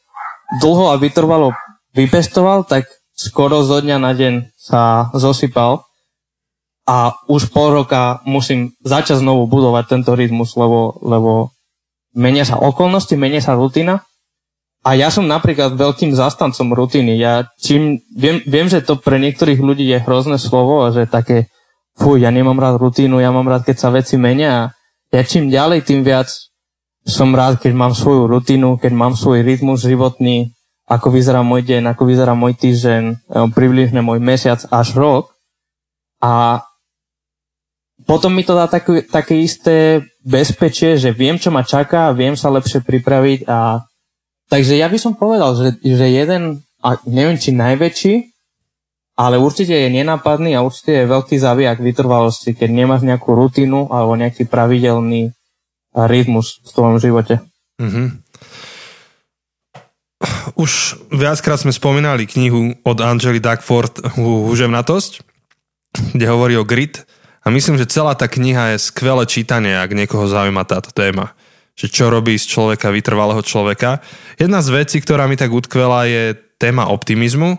dlho 0.59 0.91
a 0.91 0.99
vytrvalo 0.99 1.55
vypestoval, 1.95 2.67
tak 2.67 2.91
skoro 3.15 3.63
zo 3.63 3.79
dňa 3.79 3.97
na 4.03 4.13
deň 4.15 4.35
sa 4.59 5.11
zosypal 5.15 5.87
a 6.89 7.17
už 7.29 7.53
pol 7.53 7.83
roka 7.83 8.25
musím 8.25 8.73
začať 8.83 9.21
znovu 9.21 9.47
budovať 9.47 9.85
tento 9.89 10.13
rytmus, 10.17 10.57
lebo, 10.57 10.99
lebo 11.05 11.55
menia 12.17 12.43
sa 12.43 12.59
okolnosti, 12.59 13.15
menia 13.15 13.41
sa 13.41 13.55
rutina 13.55 14.05
a 14.81 14.97
ja 14.97 15.13
som 15.13 15.29
napríklad 15.29 15.77
veľkým 15.77 16.17
zastancom 16.17 16.73
rutiny. 16.73 17.21
Ja 17.21 17.45
čím, 17.61 18.01
viem, 18.17 18.41
viem, 18.49 18.65
že 18.65 18.81
to 18.81 18.97
pre 18.97 19.21
niektorých 19.21 19.61
ľudí 19.61 19.85
je 19.85 20.01
hrozné 20.01 20.41
slovo 20.41 20.89
že 20.89 21.05
také, 21.05 21.53
fuj, 22.01 22.25
ja 22.25 22.33
nemám 22.33 22.57
rád 22.57 22.81
rutínu, 22.81 23.21
ja 23.21 23.29
mám 23.29 23.45
rád, 23.45 23.69
keď 23.69 23.77
sa 23.77 23.93
veci 23.93 24.17
menia. 24.17 24.73
Ja 25.13 25.21
čím 25.21 25.53
ďalej, 25.53 25.85
tým 25.85 26.01
viac 26.01 26.33
som 27.05 27.37
rád, 27.37 27.61
keď 27.61 27.77
mám 27.77 27.93
svoju 27.93 28.25
rutinu, 28.25 28.81
keď 28.81 28.93
mám 28.97 29.13
svoj 29.13 29.45
rytmus 29.45 29.85
životný, 29.85 30.57
ako 30.89 31.13
vyzerá 31.13 31.45
môj 31.45 31.61
deň, 31.61 31.93
ako 31.93 32.03
vyzerá 32.09 32.33
môj 32.33 32.57
týždeň, 32.57 33.03
e, 33.05 33.15
približne 33.53 34.01
môj 34.01 34.19
mesiac 34.19 34.65
až 34.73 34.97
rok. 34.97 35.25
A 36.25 36.65
potom 38.09 38.33
mi 38.33 38.47
to 38.47 38.57
dá 38.57 38.67
také, 38.67 39.05
také 39.05 39.41
isté 39.41 40.05
bezpečie, 40.25 40.97
že 41.01 41.13
viem, 41.13 41.37
čo 41.41 41.53
ma 41.53 41.65
čaká, 41.65 42.13
viem 42.13 42.37
sa 42.37 42.53
lepšie 42.53 42.85
pripraviť 42.85 43.49
a 43.49 43.85
Takže 44.51 44.75
ja 44.75 44.91
by 44.91 44.99
som 44.99 45.15
povedal, 45.15 45.55
že, 45.55 45.79
že 45.79 46.11
jeden, 46.11 46.67
a 46.83 46.99
neviem 47.07 47.39
či 47.39 47.55
najväčší, 47.55 48.15
ale 49.15 49.39
určite 49.39 49.71
je 49.71 49.89
nenápadný 49.95 50.59
a 50.59 50.67
určite 50.67 50.91
je 50.91 51.07
veľký 51.07 51.39
zabijak 51.39 51.79
vytrvalosti, 51.79 52.59
keď 52.59 52.69
nemáš 52.75 53.07
nejakú 53.07 53.31
rutinu 53.31 53.87
alebo 53.95 54.19
nejaký 54.19 54.51
pravidelný 54.51 55.31
rytmus 55.95 56.59
v 56.67 56.71
tvojom 56.75 56.99
živote. 56.99 57.39
Mm-hmm. 57.79 58.07
Už 60.59 60.99
viackrát 61.15 61.63
sme 61.63 61.71
spomínali 61.71 62.27
knihu 62.27 62.75
od 62.83 62.99
Angely 62.99 63.39
Duckford 63.39 64.19
Húževnatosť, 64.19 65.23
kde 66.19 66.27
hovorí 66.27 66.59
o 66.59 66.67
grit 66.67 67.07
myslím, 67.51 67.79
že 67.79 67.91
celá 67.91 68.15
tá 68.15 68.31
kniha 68.31 68.75
je 68.75 68.87
skvelé 68.91 69.27
čítanie, 69.27 69.75
ak 69.77 69.95
niekoho 69.95 70.27
zaujíma 70.27 70.65
táto 70.67 70.91
téma 70.95 71.35
že 71.81 71.89
čo 71.89 72.13
robí 72.13 72.37
z 72.37 72.45
človeka 72.45 72.93
vytrvalého 72.93 73.41
človeka. 73.41 74.05
Jedna 74.37 74.61
z 74.61 74.85
vecí, 74.85 75.01
ktorá 75.01 75.25
mi 75.25 75.41
tak 75.41 75.49
utkvela, 75.49 76.05
je 76.05 76.37
téma 76.61 76.93
optimizmu. 76.93 77.57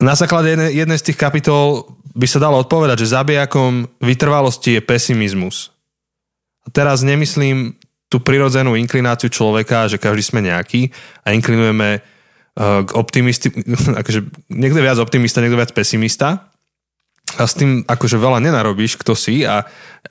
Na 0.00 0.14
základe 0.16 0.72
jednej, 0.72 0.96
z 0.96 1.12
tých 1.12 1.20
kapitol 1.20 1.84
by 2.16 2.24
sa 2.24 2.40
dalo 2.40 2.64
odpovedať, 2.64 3.04
že 3.04 3.12
zabijakom 3.12 3.92
vytrvalosti 4.00 4.80
je 4.80 4.80
pesimizmus. 4.80 5.76
A 6.64 6.72
teraz 6.72 7.04
nemyslím 7.04 7.76
tú 8.08 8.24
prirodzenú 8.24 8.80
inklináciu 8.80 9.28
človeka, 9.28 9.92
že 9.92 10.00
každý 10.00 10.24
sme 10.24 10.40
nejaký 10.48 10.88
a 11.28 11.36
inklinujeme 11.36 12.00
k 12.56 12.90
optimisti, 12.96 13.52
akože 14.00 14.48
niekto 14.48 14.80
viac 14.80 14.96
optimista, 14.96 15.44
niekto 15.44 15.60
viac 15.60 15.76
pesimista 15.76 16.47
a 17.38 17.46
s 17.46 17.54
tým 17.54 17.86
akože 17.86 18.18
veľa 18.18 18.42
nenarobíš, 18.42 18.98
kto 18.98 19.14
si 19.14 19.46
a 19.46 19.64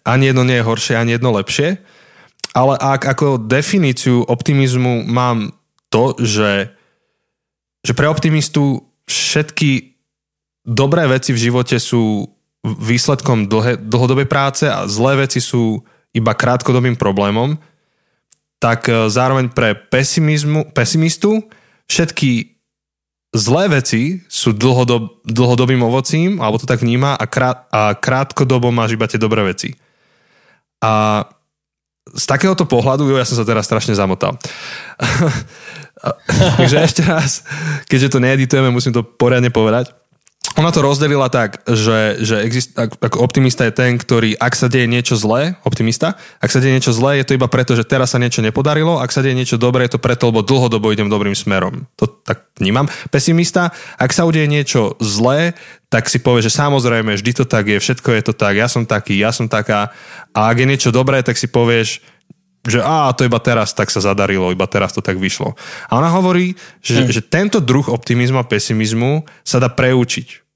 ani 0.07 0.31
jedno 0.31 0.47
nie 0.47 0.57
je 0.59 0.67
horšie, 0.67 0.95
ani 0.95 1.19
jedno 1.19 1.35
lepšie. 1.35 1.77
Ale 2.55 2.73
ak 2.79 3.05
ako 3.05 3.37
definíciu 3.37 4.25
optimizmu 4.25 5.05
mám 5.05 5.53
to, 5.93 6.17
že, 6.17 6.73
že 7.85 7.93
pre 7.93 8.09
optimistu 8.09 8.87
všetky 9.05 9.95
dobré 10.65 11.07
veci 11.07 11.31
v 11.31 11.41
živote 11.47 11.77
sú 11.77 12.27
výsledkom 12.65 13.47
dlhe, 13.47 13.79
dlhodobej 13.79 14.27
práce 14.27 14.67
a 14.67 14.83
zlé 14.89 15.27
veci 15.27 15.39
sú 15.39 15.85
iba 16.11 16.33
krátkodobým 16.33 16.97
problémom, 16.99 17.55
tak 18.57 18.89
e, 18.89 19.07
zároveň 19.07 19.53
pre 19.53 19.77
pesimizmu, 19.77 20.73
pesimistu 20.73 21.45
všetky 21.87 22.56
zlé 23.35 23.67
veci 23.81 24.23
sú 24.31 24.55
dlhodob, 24.55 25.23
dlhodobým 25.27 25.81
ovocím, 25.83 26.39
alebo 26.39 26.61
to 26.61 26.69
tak 26.69 26.79
vníma, 26.79 27.17
a, 27.17 27.25
krát, 27.27 27.67
a 27.73 27.97
krátkodobo 27.97 28.71
máš 28.71 28.95
iba 28.95 29.09
tie 29.09 29.19
dobré 29.19 29.43
veci. 29.43 29.75
A 30.79 31.25
z 32.07 32.23
takéhoto 32.23 32.63
pohľadu, 32.63 33.09
jo, 33.09 33.19
ja 33.19 33.27
som 33.27 33.35
sa 33.35 33.43
teraz 33.43 33.67
strašne 33.67 33.97
zamotal. 33.97 34.37
Takže 36.61 36.77
ešte 36.85 37.01
raz, 37.03 37.41
keďže 37.89 38.15
to 38.15 38.19
needitujeme, 38.21 38.69
musím 38.69 38.93
to 38.93 39.01
poriadne 39.03 39.49
povedať. 39.49 39.96
Ona 40.57 40.73
to 40.73 40.81
rozdelila 40.81 41.29
tak, 41.29 41.61
že, 41.69 42.17
že 42.17 42.41
exist, 42.41 42.73
ako 42.73 43.21
optimista 43.21 43.69
je 43.69 43.77
ten, 43.77 43.93
ktorý, 43.93 44.33
ak 44.41 44.57
sa 44.57 44.65
deje 44.65 44.89
niečo 44.89 45.13
zlé, 45.13 45.53
optimista, 45.61 46.17
ak 46.41 46.49
sa 46.49 46.57
deje 46.57 46.73
niečo 46.73 46.97
zlé, 46.97 47.21
je 47.21 47.29
to 47.29 47.37
iba 47.37 47.45
preto, 47.45 47.77
že 47.77 47.85
teraz 47.85 48.17
sa 48.17 48.17
niečo 48.17 48.41
nepodarilo, 48.41 48.97
ak 48.97 49.13
sa 49.13 49.21
deje 49.21 49.37
niečo 49.37 49.61
dobré, 49.61 49.85
je 49.85 49.93
to 49.93 50.01
preto, 50.01 50.33
lebo 50.33 50.41
dlhodobo 50.41 50.89
idem 50.89 51.13
dobrým 51.13 51.37
smerom. 51.37 51.85
To 52.01 52.09
tak 52.09 52.49
vnímam. 52.57 52.89
Pesimista, 53.13 53.69
ak 54.01 54.09
sa 54.09 54.25
udeje 54.25 54.49
niečo 54.49 54.97
zlé, 54.97 55.53
tak 55.93 56.09
si 56.09 56.17
povie, 56.17 56.41
že 56.41 56.49
samozrejme, 56.49 57.13
vždy 57.13 57.37
to 57.37 57.45
tak 57.45 57.69
je, 57.69 57.77
všetko 57.77 58.17
je 58.17 58.21
to 58.25 58.33
tak, 58.33 58.57
ja 58.57 58.65
som 58.65 58.89
taký, 58.89 59.13
ja 59.13 59.29
som 59.29 59.45
taká. 59.45 59.93
A 60.33 60.49
ak 60.49 60.57
je 60.57 60.65
niečo 60.73 60.89
dobré, 60.89 61.21
tak 61.21 61.37
si 61.37 61.45
povieš, 61.45 62.01
že 62.65 62.81
a 62.81 63.13
to 63.13 63.29
iba 63.29 63.37
teraz 63.37 63.77
tak 63.77 63.93
sa 63.93 64.01
zadarilo, 64.01 64.49
iba 64.49 64.65
teraz 64.65 64.89
to 64.89 65.05
tak 65.05 65.21
vyšlo. 65.21 65.53
A 65.85 66.01
ona 66.01 66.09
hovorí, 66.09 66.57
že, 66.81 67.05
hmm. 67.05 67.13
že 67.13 67.21
tento 67.21 67.61
druh 67.61 67.85
optimizmu 67.85 68.41
a 68.41 68.49
pesimizmu 68.49 69.21
sa 69.45 69.61
dá 69.61 69.69
preučiť. 69.69 70.46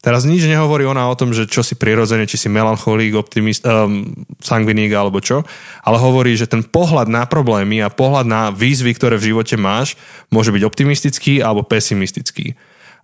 Teraz 0.00 0.24
nič 0.24 0.48
nehovorí 0.48 0.88
ona 0.88 1.12
o 1.12 1.18
tom, 1.18 1.36
že 1.36 1.44
čo 1.44 1.60
si 1.60 1.76
prirodzene, 1.76 2.24
či 2.24 2.40
si 2.40 2.48
melancholík, 2.48 3.12
optimist, 3.20 3.68
um, 3.68 4.08
sangviník 4.40 4.88
alebo 4.96 5.20
čo, 5.20 5.44
ale 5.84 6.00
hovorí, 6.00 6.32
že 6.40 6.48
ten 6.48 6.64
pohľad 6.64 7.04
na 7.12 7.28
problémy 7.28 7.84
a 7.84 7.92
pohľad 7.92 8.24
na 8.24 8.48
výzvy, 8.48 8.96
ktoré 8.96 9.20
v 9.20 9.36
živote 9.36 9.60
máš, 9.60 10.00
môže 10.32 10.56
byť 10.56 10.62
optimistický 10.64 11.44
alebo 11.44 11.68
pesimistický. 11.68 12.56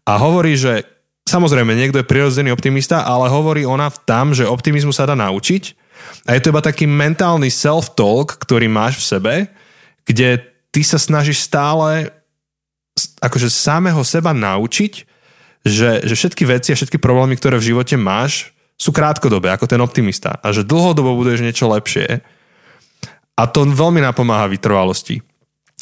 A 0.09 0.17
hovorí, 0.17 0.57
že 0.57 0.89
samozrejme 1.29 1.77
niekto 1.77 2.01
je 2.01 2.09
prirodzený 2.09 2.57
optimista, 2.57 3.05
ale 3.05 3.29
hovorí 3.29 3.69
ona 3.69 3.93
tam, 3.93 4.33
že 4.33 4.49
optimizmu 4.49 4.97
sa 4.97 5.05
dá 5.05 5.13
naučiť 5.13 5.77
a 6.25 6.33
je 6.33 6.41
to 6.41 6.49
iba 6.49 6.65
taký 6.65 6.89
mentálny 6.89 7.53
self-talk, 7.53 8.41
ktorý 8.41 8.73
máš 8.73 9.05
v 9.05 9.05
sebe, 9.05 9.35
kde 10.09 10.41
ty 10.73 10.81
sa 10.81 10.97
snažíš 10.97 11.45
stále 11.45 12.09
akože 13.21 13.53
samého 13.53 14.01
seba 14.01 14.33
naučiť, 14.33 15.16
že, 15.67 16.07
že 16.07 16.15
všetky 16.15 16.47
veci 16.47 16.71
a 16.71 16.79
všetky 16.79 17.03
problémy, 17.03 17.35
ktoré 17.35 17.59
v 17.59 17.75
živote 17.75 17.99
máš, 17.99 18.55
sú 18.79 18.95
krátkodobé, 18.95 19.51
ako 19.51 19.67
ten 19.67 19.83
optimista. 19.83 20.39
A 20.39 20.55
že 20.55 20.63
dlhodobo 20.63 21.19
budeš 21.19 21.43
niečo 21.43 21.67
lepšie. 21.67 22.23
A 23.35 23.43
to 23.51 23.67
veľmi 23.67 23.99
napomáha 23.99 24.47
vytrvalosti. 24.47 25.25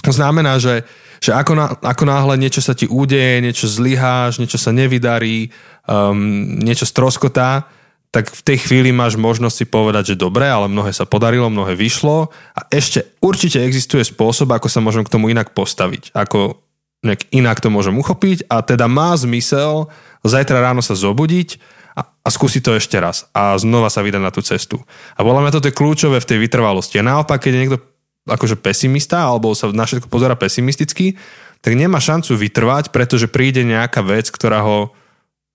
To 0.03 0.11
znamená, 0.11 0.57
že, 0.59 0.88
že 1.21 1.37
ako, 1.37 1.53
na, 1.55 1.67
ako 1.85 2.05
náhle 2.09 2.35
niečo 2.41 2.64
sa 2.64 2.73
ti 2.73 2.88
udeje, 2.88 3.45
niečo 3.45 3.69
zlyháš, 3.69 4.41
niečo 4.41 4.59
sa 4.59 4.73
nevydarí, 4.73 5.53
um, 5.87 6.59
niečo 6.64 6.88
stroskotá, 6.88 7.69
tak 8.14 8.31
v 8.31 8.43
tej 8.47 8.59
chvíli 8.62 8.95
máš 8.95 9.19
možnosť 9.19 9.57
si 9.59 9.67
povedať, 9.67 10.14
že 10.14 10.23
dobre, 10.23 10.47
ale 10.47 10.71
mnohé 10.71 10.95
sa 10.95 11.03
podarilo, 11.03 11.50
mnohé 11.50 11.75
vyšlo 11.75 12.31
a 12.55 12.61
ešte 12.71 13.19
určite 13.19 13.59
existuje 13.59 14.07
spôsob, 14.07 14.55
ako 14.55 14.71
sa 14.71 14.79
môžem 14.79 15.03
k 15.03 15.11
tomu 15.11 15.35
inak 15.35 15.50
postaviť, 15.50 16.14
ako 16.14 16.62
nejak 17.04 17.28
inak 17.30 17.61
to 17.61 17.68
môžem 17.68 17.94
uchopiť 17.94 18.49
a 18.49 18.64
teda 18.64 18.88
má 18.88 19.12
zmysel 19.14 19.92
zajtra 20.25 20.64
ráno 20.64 20.80
sa 20.80 20.96
zobudiť 20.96 21.61
a, 21.94 22.08
a 22.08 22.28
skúsiť 22.32 22.62
to 22.64 22.73
ešte 22.80 22.96
raz 22.96 23.28
a 23.37 23.54
znova 23.61 23.92
sa 23.92 24.00
vydať 24.00 24.23
na 24.25 24.32
tú 24.32 24.40
cestu. 24.40 24.80
A 25.14 25.20
podľa 25.23 25.46
mňa 25.46 25.52
toto 25.54 25.68
je 25.68 25.76
kľúčové 25.76 26.18
v 26.18 26.28
tej 26.28 26.38
vytrvalosti. 26.42 26.99
A 26.99 27.06
naopak, 27.06 27.44
keď 27.44 27.52
je 27.52 27.61
niekto 27.61 27.78
akože 28.25 28.56
pesimista 28.58 29.20
alebo 29.28 29.52
sa 29.52 29.68
na 29.70 29.84
všetko 29.84 30.08
pozera 30.08 30.34
pesimisticky, 30.34 31.20
tak 31.61 31.76
nemá 31.76 32.00
šancu 32.00 32.34
vytrvať, 32.34 32.90
pretože 32.90 33.28
príde 33.28 33.62
nejaká 33.62 34.00
vec, 34.00 34.32
ktorá 34.32 34.64
ho 34.64 34.96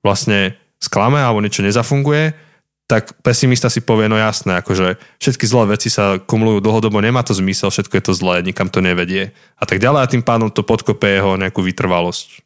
vlastne 0.06 0.56
sklame 0.80 1.20
alebo 1.20 1.44
niečo 1.44 1.66
nezafunguje 1.66 2.49
tak 2.90 3.22
pesimista 3.22 3.70
si 3.70 3.86
povie, 3.86 4.10
no 4.10 4.18
jasné, 4.18 4.58
akože 4.66 4.98
všetky 5.22 5.46
zlé 5.46 5.78
veci 5.78 5.94
sa 5.94 6.18
kumulujú 6.18 6.58
dlhodobo, 6.58 6.98
nemá 6.98 7.22
to 7.22 7.38
zmysel, 7.38 7.70
všetko 7.70 7.94
je 7.94 8.04
to 8.10 8.14
zlé, 8.18 8.42
nikam 8.42 8.66
to 8.66 8.82
nevedie 8.82 9.30
a 9.62 9.64
tak 9.70 9.78
ďalej 9.78 10.02
a 10.02 10.10
tým 10.10 10.26
pádom 10.26 10.50
to 10.50 10.66
podkope 10.66 11.06
jeho 11.06 11.38
nejakú 11.38 11.62
vytrvalosť. 11.62 12.42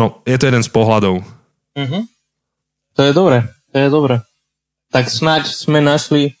No, 0.00 0.24
je 0.24 0.32
to 0.40 0.48
jeden 0.48 0.64
z 0.64 0.72
pohľadov. 0.72 1.20
Mm-hmm. 1.76 2.02
To 2.96 3.00
je 3.04 3.12
dobre, 3.12 3.44
to 3.68 3.76
je 3.76 3.88
dobre. 3.92 4.24
Tak 4.88 5.12
snáď 5.12 5.52
sme 5.52 5.84
našli 5.84 6.40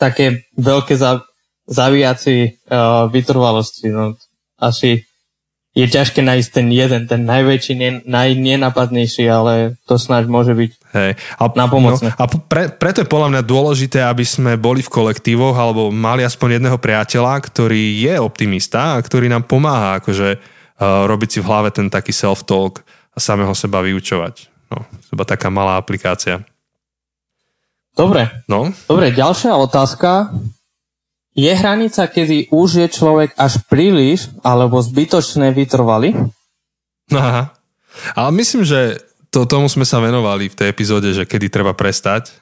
také 0.00 0.48
veľké 0.56 0.96
zaviaci 1.68 2.56
uh, 2.72 3.04
vytrvalosti. 3.12 3.92
No, 3.92 4.16
asi 4.56 5.04
je 5.70 5.86
ťažké 5.86 6.18
nájsť 6.26 6.48
ten 6.50 6.66
jeden, 6.74 7.02
ten 7.06 7.22
najväčší, 7.22 7.72
ne, 7.78 7.90
najnenapadnejší, 8.02 9.30
ale 9.30 9.78
to 9.86 9.94
snáď 10.02 10.26
môže 10.26 10.50
byť 10.50 10.70
Hej. 10.90 11.14
A, 11.38 11.42
napomocné. 11.54 12.10
No, 12.10 12.18
a 12.18 12.24
pre, 12.26 12.74
preto 12.74 13.06
je 13.06 13.08
podľa 13.08 13.38
mňa 13.38 13.42
dôležité, 13.46 14.02
aby 14.02 14.26
sme 14.26 14.58
boli 14.58 14.82
v 14.82 14.90
kolektívoch 14.90 15.54
alebo 15.54 15.94
mali 15.94 16.26
aspoň 16.26 16.58
jedného 16.58 16.78
priateľa, 16.82 17.38
ktorý 17.46 18.02
je 18.02 18.14
optimista 18.18 18.98
a 18.98 19.02
ktorý 19.02 19.30
nám 19.30 19.46
pomáha 19.46 20.02
akože 20.02 20.28
uh, 20.34 21.06
robiť 21.06 21.28
si 21.30 21.38
v 21.38 21.46
hlave 21.46 21.70
ten 21.70 21.86
taký 21.86 22.10
self-talk 22.10 22.82
a 23.14 23.18
samého 23.22 23.54
seba 23.54 23.78
vyučovať. 23.78 24.50
No, 24.74 24.82
iba 25.14 25.22
taká 25.22 25.54
malá 25.54 25.78
aplikácia. 25.78 26.42
Dobre. 27.94 28.26
No? 28.50 28.74
Dobre, 28.90 29.14
ďalšia 29.14 29.54
otázka 29.54 30.34
je 31.40 31.52
hranica, 31.56 32.04
kedy 32.04 32.52
už 32.52 32.84
je 32.84 32.88
človek 32.92 33.32
až 33.40 33.64
príliš 33.64 34.28
alebo 34.44 34.84
zbytočne 34.84 35.56
vytrvalý? 35.56 36.12
Aha. 37.08 37.56
Ale 38.12 38.30
myslím, 38.36 38.62
že 38.68 39.00
to, 39.32 39.48
tomu 39.48 39.70
sme 39.72 39.88
sa 39.88 40.02
venovali 40.04 40.52
v 40.52 40.58
tej 40.58 40.68
epizóde, 40.68 41.16
že 41.16 41.24
kedy 41.24 41.48
treba 41.48 41.72
prestať. 41.72 42.34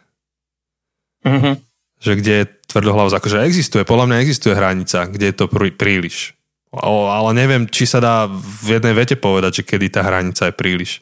Mm-hmm. 1.23 1.55
Že 2.03 2.13
kde 2.19 2.33
je 2.43 2.45
tvrdohlavosť. 2.69 3.17
Akože 3.17 3.47
existuje, 3.47 3.83
podľa 3.87 4.07
mňa 4.11 4.23
existuje 4.25 4.55
hranica, 4.57 5.07
kde 5.07 5.27
je 5.31 5.37
to 5.37 5.47
prí, 5.47 5.71
príliš. 5.71 6.35
O, 6.69 7.09
ale 7.09 7.33
neviem, 7.33 7.65
či 7.65 7.89
sa 7.89 8.03
dá 8.03 8.29
v 8.29 8.77
jednej 8.77 8.93
vete 8.93 9.17
povedať, 9.17 9.63
že 9.63 9.67
kedy 9.69 9.87
tá 9.89 10.05
hranica 10.05 10.53
je 10.53 10.55
príliš. 10.55 11.01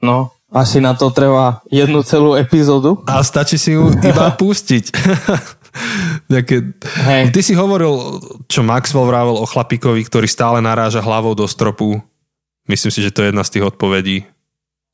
No, 0.00 0.32
asi 0.52 0.80
na 0.80 0.96
to 0.96 1.12
treba 1.12 1.60
jednu 1.68 2.00
celú 2.06 2.32
epizódu. 2.38 3.02
A 3.04 3.20
stačí 3.20 3.58
si 3.60 3.76
ju 3.76 3.92
iba 3.92 4.32
pustiť. 4.40 4.84
Nejaké... 6.32 6.76
Hey. 7.06 7.30
Ty 7.30 7.40
si 7.44 7.54
hovoril, 7.54 8.20
čo 8.50 8.66
Maxwell 8.66 9.06
vravel 9.06 9.36
o 9.38 9.46
chlapíkovi, 9.46 10.02
ktorý 10.06 10.26
stále 10.26 10.58
naráža 10.64 11.04
hlavou 11.04 11.36
do 11.36 11.46
stropu. 11.46 12.02
Myslím 12.66 12.90
si, 12.90 13.00
že 13.04 13.14
to 13.14 13.22
je 13.22 13.30
jedna 13.30 13.46
z 13.46 13.52
tých 13.56 13.64
odpovedí. 13.70 14.26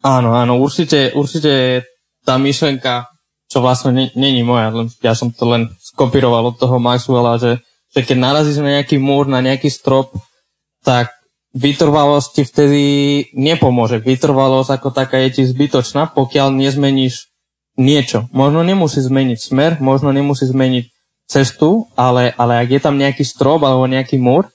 Áno, 0.03 0.35
áno, 0.35 0.59
určite, 0.59 1.15
určite 1.15 1.87
tá 2.27 2.37
myšlenka, 2.37 3.09
čo 3.49 3.63
vlastne 3.63 4.11
není 4.13 4.43
moja, 4.43 4.75
len, 4.75 4.89
ja 5.01 5.15
som 5.15 5.31
to 5.31 5.47
len 5.47 5.71
skopíroval 5.79 6.53
od 6.53 6.57
toho 6.59 6.77
Maxwella, 6.83 7.39
že, 7.39 7.63
že 7.95 8.03
keď 8.03 8.17
narazíš 8.19 8.59
na 8.61 8.81
nejaký 8.81 8.99
múr, 8.99 9.31
na 9.31 9.39
nejaký 9.41 9.71
strop, 9.71 10.13
tak 10.83 11.15
vytrvalosti 11.53 12.43
vtedy 12.49 12.85
nepomôže. 13.37 14.01
Vytrvalosť 14.01 14.81
ako 14.81 14.89
taká 14.91 15.21
je 15.29 15.41
ti 15.41 15.43
zbytočná, 15.45 16.13
pokiaľ 16.13 16.51
nezmeníš 16.51 17.32
niečo. 17.77 18.29
Možno 18.33 18.61
nemusí 18.61 19.01
zmeniť 19.01 19.39
smer, 19.41 19.71
možno 19.81 20.13
nemusí 20.13 20.45
zmeniť 20.45 20.93
cestu, 21.29 21.89
ale, 21.97 22.37
ale 22.37 22.61
ak 22.61 22.69
je 22.69 22.81
tam 22.83 23.01
nejaký 23.01 23.25
strop 23.25 23.65
alebo 23.65 23.89
nejaký 23.89 24.21
múr, 24.21 24.53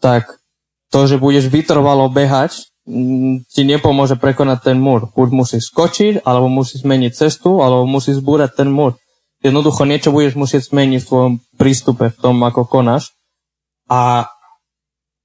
tak 0.00 0.40
to, 0.88 1.04
že 1.04 1.20
budeš 1.20 1.52
vytrvalo 1.52 2.08
behať, 2.08 2.64
mm, 2.88 3.44
ti 3.52 3.62
nepomôže 3.68 4.16
prekonať 4.16 4.72
ten 4.72 4.78
múr. 4.80 5.12
Buď 5.12 5.28
musíš 5.36 5.68
skočiť, 5.68 6.24
alebo 6.24 6.48
musíš 6.48 6.80
zmeniť 6.86 7.12
cestu, 7.12 7.60
alebo 7.60 7.84
musíš 7.84 8.24
zbúrať 8.24 8.64
ten 8.64 8.72
múr. 8.72 8.96
Jednoducho 9.44 9.84
niečo 9.86 10.10
budeš 10.10 10.34
musieť 10.34 10.72
zmeniť 10.72 11.00
v 11.04 11.08
tvojom 11.08 11.34
prístupe, 11.60 12.10
v 12.10 12.18
tom, 12.18 12.40
ako 12.42 12.66
konáš. 12.66 13.12
A, 13.86 14.26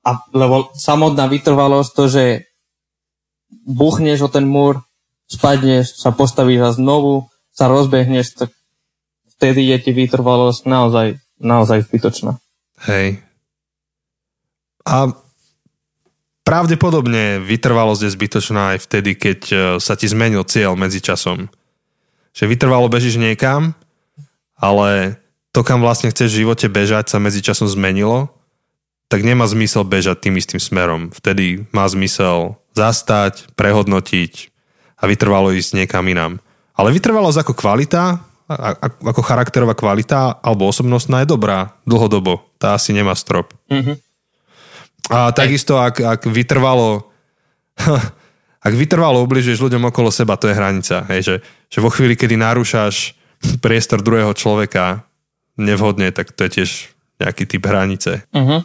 a 0.04 0.10
lebo 0.36 0.70
samotná 0.76 1.32
vytrvalosť, 1.32 1.92
to, 1.96 2.04
že 2.12 2.26
buchneš 3.64 4.28
o 4.28 4.30
ten 4.30 4.44
múr, 4.46 4.84
spadneš, 5.30 5.98
sa 5.98 6.12
postavíš 6.14 6.62
a 6.62 6.76
znovu 6.76 7.28
sa 7.54 7.70
rozbehneš, 7.70 8.38
tak 8.38 8.50
vtedy 9.38 9.70
je 9.74 9.78
ti 9.82 9.92
vytrvalosť 9.92 10.62
naozaj, 10.66 11.08
naozaj 11.42 11.86
zbytočná. 11.90 12.38
Hej. 12.88 13.22
A 14.84 15.12
pravdepodobne 16.44 17.40
vytrvalosť 17.40 18.02
je 18.08 18.16
zbytočná 18.16 18.62
aj 18.76 18.78
vtedy, 18.84 19.12
keď 19.16 19.40
e, 19.50 19.56
sa 19.80 19.96
ti 19.96 20.08
zmenil 20.10 20.44
cieľ 20.44 20.76
medzi 20.76 21.00
časom. 21.00 21.48
Že 22.34 22.50
vytrvalo 22.50 22.90
bežíš 22.90 23.22
niekam, 23.22 23.78
ale 24.58 25.22
to, 25.54 25.62
kam 25.62 25.86
vlastne 25.86 26.10
chceš 26.10 26.34
v 26.34 26.40
živote 26.46 26.68
bežať, 26.68 27.14
sa 27.14 27.22
medzi 27.22 27.40
časom 27.46 27.70
zmenilo, 27.70 28.34
tak 29.08 29.22
nemá 29.22 29.46
zmysel 29.46 29.86
bežať 29.86 30.26
tým 30.26 30.42
istým 30.42 30.58
smerom. 30.58 31.14
Vtedy 31.14 31.70
má 31.70 31.86
zmysel 31.86 32.58
zastať, 32.74 33.54
prehodnotiť, 33.54 34.53
a 35.04 35.08
vytrvalo 35.12 35.52
ísť 35.52 35.84
niekam 35.84 36.08
inám. 36.08 36.40
Ale 36.80 36.96
vytrvalosť 36.96 37.44
ako 37.44 37.54
kvalita, 37.60 38.24
ako 39.04 39.20
charakterová 39.20 39.76
kvalita 39.76 40.40
alebo 40.40 40.72
osobnostná 40.72 41.28
je 41.28 41.36
dobrá 41.36 41.76
dlhodobo. 41.84 42.40
Tá 42.56 42.80
asi 42.80 42.96
nemá 42.96 43.12
strop. 43.20 43.52
Mm-hmm. 43.68 43.96
A 45.12 45.36
takisto, 45.36 45.76
ak, 45.84 46.00
ak 46.00 46.22
vytrvalo 46.32 47.12
ak 48.68 48.74
vytrvalo 48.74 49.20
ubližuješ 49.28 49.60
ľuďom 49.60 49.92
okolo 49.92 50.08
seba, 50.08 50.40
to 50.40 50.48
je 50.48 50.56
hranica. 50.56 51.04
Hej, 51.12 51.22
že, 51.22 51.36
že 51.68 51.84
vo 51.84 51.92
chvíli, 51.92 52.16
kedy 52.16 52.40
narúšaš 52.40 53.20
priestor 53.60 54.00
druhého 54.00 54.32
človeka 54.32 55.04
nevhodne, 55.60 56.08
tak 56.16 56.32
to 56.32 56.48
je 56.48 56.64
tiež 56.64 56.70
nejaký 57.20 57.44
typ 57.44 57.64
hranice. 57.68 58.24
Uh-huh. 58.32 58.64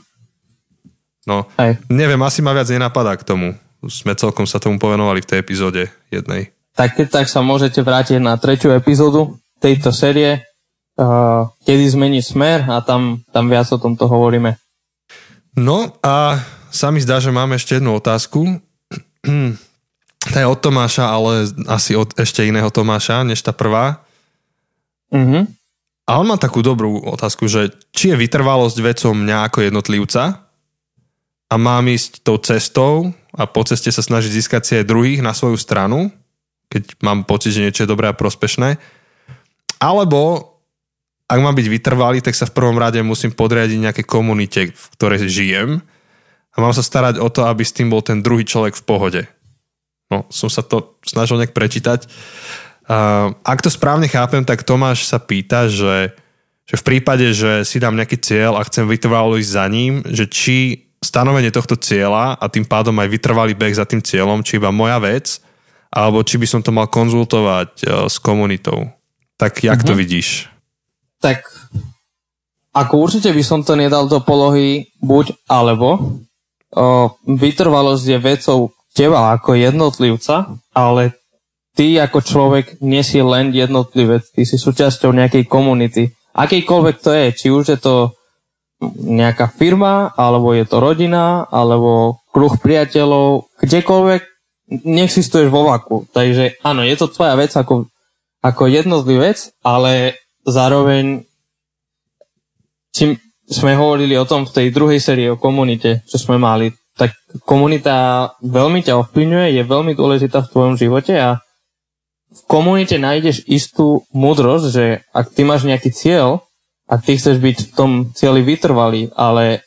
No, 1.27 1.51
Hej. 1.59 1.83
neviem, 1.91 2.21
asi 2.23 2.41
ma 2.41 2.55
viac 2.55 2.71
nenapadá 2.71 3.13
k 3.19 3.27
tomu 3.27 3.59
sme 3.87 4.19
celkom 4.19 4.49
sa 4.49 4.59
tomu 4.59 4.83
povenovali 4.83 5.23
v 5.23 5.29
tej 5.31 5.39
epizóde 5.39 5.83
jednej. 6.11 6.51
Tak 6.75 6.99
keď 6.99 7.23
tak 7.23 7.27
sa 7.31 7.43
môžete 7.43 7.83
vrátiť 7.83 8.19
na 8.19 8.35
tretiu 8.39 8.75
epizódu 8.75 9.39
tejto 9.59 9.91
série, 9.91 10.43
uh, 10.99 11.47
kedy 11.67 11.85
zmení 11.95 12.23
smer 12.23 12.67
a 12.67 12.83
tam, 12.83 13.23
tam 13.31 13.51
viac 13.51 13.67
o 13.71 13.79
tomto 13.79 14.07
hovoríme. 14.07 14.59
No 15.59 15.95
a 16.03 16.39
sa 16.71 16.95
mi 16.95 17.03
zdá, 17.03 17.19
že 17.19 17.35
máme 17.35 17.59
ešte 17.59 17.79
jednu 17.79 17.99
otázku. 17.99 18.63
tá 20.33 20.37
je 20.39 20.47
od 20.47 20.61
Tomáša, 20.63 21.11
ale 21.11 21.51
asi 21.67 21.99
od 21.99 22.15
ešte 22.15 22.47
iného 22.47 22.71
Tomáša, 22.71 23.27
než 23.27 23.43
tá 23.43 23.51
prvá. 23.51 24.03
Mm-hmm. 25.11 25.45
A 26.09 26.11
on 26.17 26.27
má 26.31 26.41
takú 26.41 26.65
dobrú 26.65 27.05
otázku, 27.05 27.51
že 27.53 27.75
či 27.93 28.15
je 28.15 28.17
vytrvalosť 28.17 28.79
vecom 28.81 29.13
mňa 29.13 29.51
ako 29.51 29.59
jednotlivca 29.69 30.49
a 31.49 31.55
mám 31.57 31.85
ísť 31.85 32.25
tou 32.25 32.41
cestou, 32.41 33.13
a 33.39 33.47
po 33.47 33.63
ceste 33.63 33.95
sa 33.95 34.03
snažiť 34.03 34.35
získať 34.35 34.63
si 34.67 34.73
aj 34.83 34.91
druhých 34.91 35.23
na 35.23 35.31
svoju 35.31 35.55
stranu, 35.55 36.11
keď 36.69 36.99
mám 37.01 37.23
pocit, 37.23 37.55
že 37.55 37.63
niečo 37.63 37.87
je 37.87 37.93
dobré 37.95 38.11
a 38.11 38.19
prospešné. 38.19 38.77
Alebo 39.79 40.53
ak 41.31 41.39
mám 41.39 41.55
byť 41.55 41.67
vytrvalý, 41.71 42.19
tak 42.19 42.35
sa 42.35 42.51
v 42.51 42.57
prvom 42.57 42.75
rade 42.75 42.99
musím 43.05 43.31
podriadiť 43.31 43.79
nejaké 43.79 44.03
komunite, 44.03 44.75
v 44.75 44.87
ktorej 44.99 45.31
žijem 45.31 45.79
a 46.51 46.57
mám 46.59 46.75
sa 46.75 46.83
starať 46.83 47.23
o 47.23 47.31
to, 47.31 47.47
aby 47.47 47.63
s 47.63 47.77
tým 47.77 47.93
bol 47.93 48.03
ten 48.03 48.25
druhý 48.25 48.43
človek 48.43 48.75
v 48.75 48.87
pohode. 48.89 49.23
No, 50.09 50.25
som 50.33 50.49
sa 50.49 50.65
to 50.65 50.99
snažil 51.05 51.39
nejak 51.39 51.55
prečítať. 51.55 52.09
Uh, 52.89 53.37
ak 53.45 53.61
to 53.61 53.69
správne 53.69 54.09
chápem, 54.09 54.41
tak 54.43 54.65
Tomáš 54.65 55.05
sa 55.05 55.21
pýta, 55.21 55.69
že, 55.69 56.17
že 56.65 56.81
v 56.81 56.87
prípade, 56.89 57.37
že 57.37 57.63
si 57.69 57.77
dám 57.77 57.93
nejaký 57.93 58.17
cieľ 58.17 58.57
a 58.57 58.65
chcem 58.65 58.89
vytrvalo 58.89 59.37
ísť 59.37 59.53
za 59.53 59.65
ním, 59.69 60.01
že 60.09 60.25
či 60.25 60.88
stanovenie 60.99 61.55
tohto 61.55 61.79
cieľa 61.79 62.35
a 62.35 62.45
tým 62.51 62.67
pádom 62.67 62.95
aj 62.99 63.09
vytrvalý 63.09 63.55
beh 63.55 63.75
za 63.75 63.87
tým 63.87 64.03
cieľom, 64.03 64.43
či 64.43 64.59
iba 64.59 64.75
moja 64.75 64.99
vec, 64.99 65.39
alebo 65.89 66.23
či 66.27 66.37
by 66.37 66.47
som 66.47 66.61
to 66.61 66.75
mal 66.75 66.91
konzultovať 66.91 67.71
uh, 67.87 67.89
s 68.11 68.19
komunitou. 68.19 68.91
Tak 69.39 69.63
jak 69.63 69.79
uh-huh. 69.79 69.89
to 69.89 69.95
mhm. 69.95 70.01
vidíš? 70.03 70.29
Tak 71.23 71.47
ako 72.79 72.95
určite 73.03 73.35
by 73.35 73.43
som 73.43 73.67
to 73.67 73.75
nedal 73.75 74.07
do 74.07 74.23
polohy 74.23 74.95
buď 75.03 75.35
alebo. 75.51 76.21
O, 76.69 77.17
vytrvalosť 77.25 78.05
je 78.07 78.19
vecou 78.21 78.59
teba 78.93 79.35
ako 79.35 79.57
jednotlivca, 79.57 80.53
ale 80.77 81.17
ty 81.75 81.97
ako 81.97 82.21
človek 82.23 82.79
nie 82.85 83.01
si 83.01 83.19
len 83.25 83.51
jednotlivec, 83.51 84.27
ty 84.31 84.45
si 84.45 84.61
súčasťou 84.61 85.11
nejakej 85.11 85.49
komunity. 85.49 86.13
Akýkoľvek 86.37 86.97
to 87.03 87.11
je, 87.11 87.27
či 87.35 87.47
už 87.49 87.65
je 87.75 87.79
to 87.81 88.15
nejaká 88.83 89.51
firma, 89.51 90.15
alebo 90.15 90.55
je 90.55 90.63
to 90.63 90.79
rodina, 90.79 91.47
alebo 91.51 92.23
kruh 92.31 92.55
priateľov, 92.55 93.51
kdekoľvek 93.59 94.23
neexistuješ 94.87 95.49
vo 95.51 95.67
vaku. 95.67 96.07
Takže 96.15 96.63
áno, 96.63 96.87
je 96.87 96.95
to 96.95 97.11
tvoja 97.11 97.35
vec 97.35 97.51
ako, 97.57 97.91
ako 98.45 98.63
jednotlivec, 98.71 99.51
ale 99.67 100.15
zároveň 100.47 101.27
čím 102.95 103.19
sme 103.49 103.75
hovorili 103.75 104.15
o 104.15 104.29
tom 104.29 104.45
v 104.45 104.55
tej 104.55 104.67
druhej 104.71 105.01
sérii 105.01 105.33
o 105.33 105.41
komunite, 105.41 106.05
čo 106.05 106.21
sme 106.21 106.37
mali, 106.37 106.71
tak 106.95 107.17
komunita 107.47 108.31
veľmi 108.45 108.85
ťa 108.85 108.99
ovplyvňuje, 109.07 109.57
je 109.57 109.63
veľmi 109.65 109.93
dôležitá 109.97 110.45
v 110.45 110.51
tvojom 110.53 110.75
živote 110.77 111.15
a 111.17 111.41
v 112.29 112.43
komunite 112.45 113.01
nájdeš 113.01 113.41
istú 113.49 114.05
múdrosť, 114.13 114.67
že 114.69 114.85
ak 115.17 115.33
ty 115.33 115.49
máš 115.49 115.65
nejaký 115.65 115.89
cieľ 115.95 116.45
a 116.89 116.95
ty 116.97 117.21
chceš 117.21 117.37
byť 117.39 117.57
v 117.69 117.73
tom 117.77 117.91
cieli 118.17 118.41
vytrvalý, 118.41 119.13
ale 119.13 119.63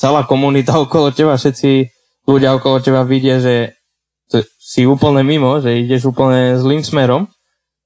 celá 0.00 0.24
komunita 0.24 0.80
okolo 0.84 1.12
teba, 1.12 1.36
všetci 1.36 1.92
ľudia 2.24 2.56
okolo 2.56 2.80
teba 2.80 3.04
vidia, 3.04 3.38
že 3.38 3.76
si 4.56 4.88
úplne 4.88 5.20
mimo, 5.20 5.60
že 5.60 5.84
ideš 5.84 6.08
úplne 6.08 6.56
zlým 6.56 6.80
smerom, 6.80 7.28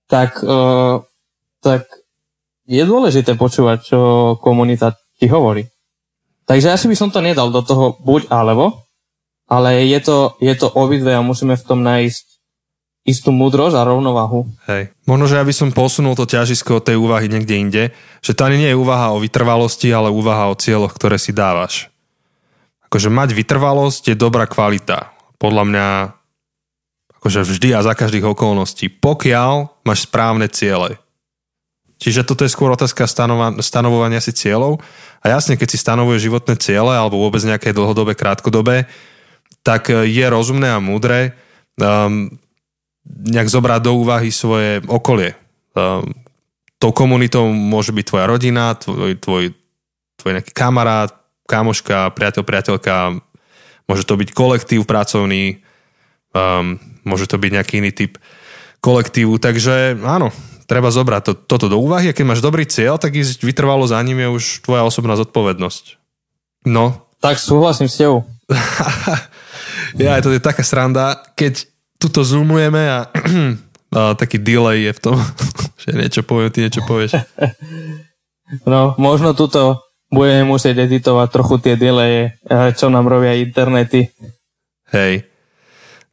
tak, 0.06 0.38
uh, 0.46 1.02
tak 1.58 1.90
je 2.70 2.82
dôležité 2.86 3.34
počúvať, 3.34 3.78
čo 3.82 4.00
komunita 4.38 4.94
ti 5.18 5.26
hovorí. 5.26 5.66
Takže 6.46 6.70
asi 6.70 6.86
by 6.86 6.94
som 6.94 7.10
to 7.10 7.18
nedal 7.18 7.50
do 7.50 7.58
toho 7.66 7.98
buď 7.98 8.30
alebo, 8.30 8.86
ale 9.50 9.82
je 9.90 9.98
to, 9.98 10.38
je 10.38 10.54
to 10.54 10.70
obidve 10.70 11.10
a 11.10 11.26
musíme 11.26 11.58
v 11.58 11.66
tom 11.66 11.82
nájsť 11.82 12.35
istú 13.06 13.30
múdrosť 13.30 13.78
a 13.78 13.86
rovnováhu. 13.86 14.50
Hej. 14.66 14.90
Možno, 15.06 15.30
že 15.30 15.38
ja 15.38 15.46
by 15.46 15.54
som 15.54 15.70
posunul 15.70 16.18
to 16.18 16.26
ťažisko 16.26 16.82
tej 16.82 16.98
úvahy 16.98 17.30
niekde 17.30 17.54
inde, 17.54 17.84
že 18.18 18.34
ani 18.42 18.58
nie 18.58 18.70
je 18.74 18.80
úvaha 18.82 19.14
o 19.14 19.22
vytrvalosti, 19.22 19.94
ale 19.94 20.10
úvaha 20.10 20.50
o 20.50 20.58
cieľoch, 20.58 20.90
ktoré 20.90 21.14
si 21.16 21.30
dávaš. 21.30 21.86
Akože 22.90 23.06
mať 23.06 23.30
vytrvalosť 23.38 24.10
je 24.10 24.16
dobrá 24.18 24.50
kvalita. 24.50 25.14
Podľa 25.38 25.64
mňa 25.70 25.86
akože 27.22 27.46
vždy 27.46 27.68
a 27.78 27.86
za 27.86 27.94
každých 27.94 28.26
okolností, 28.26 28.90
pokiaľ 28.90 29.86
máš 29.86 30.10
správne 30.10 30.50
ciele. 30.50 30.98
Čiže 31.96 32.28
toto 32.28 32.44
je 32.44 32.52
skôr 32.52 32.68
otázka 32.74 33.08
stanovovania 33.62 34.20
si 34.20 34.36
cieľov. 34.36 34.84
A 35.24 35.32
jasne, 35.32 35.56
keď 35.56 35.68
si 35.72 35.78
stanovuje 35.80 36.20
životné 36.20 36.60
ciele 36.60 36.92
alebo 36.92 37.22
vôbec 37.22 37.40
nejaké 37.40 37.72
dlhodobé, 37.72 38.12
krátkodobé, 38.12 38.84
tak 39.64 39.90
je 39.90 40.26
rozumné 40.28 40.70
a 40.70 40.78
múdre 40.78 41.34
um, 41.80 42.30
nejak 43.06 43.48
zobrať 43.48 43.80
do 43.86 43.92
úvahy 44.02 44.28
svoje 44.34 44.82
okolie. 44.86 45.38
Tou 46.76 46.90
komunitou 46.92 47.48
môže 47.50 47.94
byť 47.94 48.04
tvoja 48.04 48.26
rodina, 48.28 48.76
tvoj, 48.76 49.16
tvoj, 49.16 49.44
tvoj 50.20 50.30
nejaký 50.36 50.52
kamarát, 50.52 51.14
kamoška, 51.46 52.12
priateľ, 52.12 52.42
priateľka, 52.42 52.94
môže 53.86 54.02
to 54.04 54.18
byť 54.18 54.28
kolektív 54.34 54.82
pracovný, 54.84 55.62
um, 56.34 56.76
môže 57.06 57.30
to 57.30 57.38
byť 57.38 57.50
nejaký 57.54 57.74
iný 57.80 57.94
typ 57.94 58.18
kolektívu, 58.82 59.38
takže 59.38 59.96
áno, 60.02 60.34
treba 60.66 60.90
zobrať 60.90 61.22
to, 61.22 61.32
toto 61.38 61.66
do 61.70 61.78
úvahy 61.78 62.10
a 62.10 62.16
keď 62.16 62.26
máš 62.26 62.44
dobrý 62.44 62.66
cieľ, 62.66 62.98
tak 62.98 63.14
ísť 63.14 63.46
vytrvalo 63.46 63.86
za 63.86 64.02
ním 64.02 64.20
je 64.20 64.28
už 64.28 64.44
tvoja 64.66 64.82
osobná 64.82 65.14
zodpovednosť. 65.14 66.02
No. 66.66 67.06
Tak 67.22 67.38
súhlasím 67.38 67.86
s 67.86 67.96
tebou. 67.96 68.26
ja, 70.02 70.18
to 70.18 70.34
je 70.34 70.42
taká 70.42 70.66
sranda, 70.66 71.22
keď 71.38 71.66
tuto 71.96 72.24
zoomujeme 72.24 72.82
a, 72.88 73.08
a 73.96 74.14
taký 74.14 74.38
delay 74.40 74.88
je 74.88 74.92
v 74.92 75.00
tom, 75.00 75.16
že 75.82 75.96
niečo 75.96 76.22
poviem, 76.22 76.52
ty 76.52 76.64
niečo 76.64 76.84
povieš. 76.84 77.16
No, 78.62 78.94
možno 78.94 79.34
tuto 79.34 79.82
budeme 80.06 80.46
musieť 80.46 80.86
editovať 80.86 81.28
trochu 81.34 81.58
tie 81.58 81.74
delaye, 81.74 82.38
eh, 82.46 82.70
čo 82.78 82.86
nám 82.86 83.10
robia 83.10 83.34
internety. 83.34 84.14
Hej. 84.94 85.26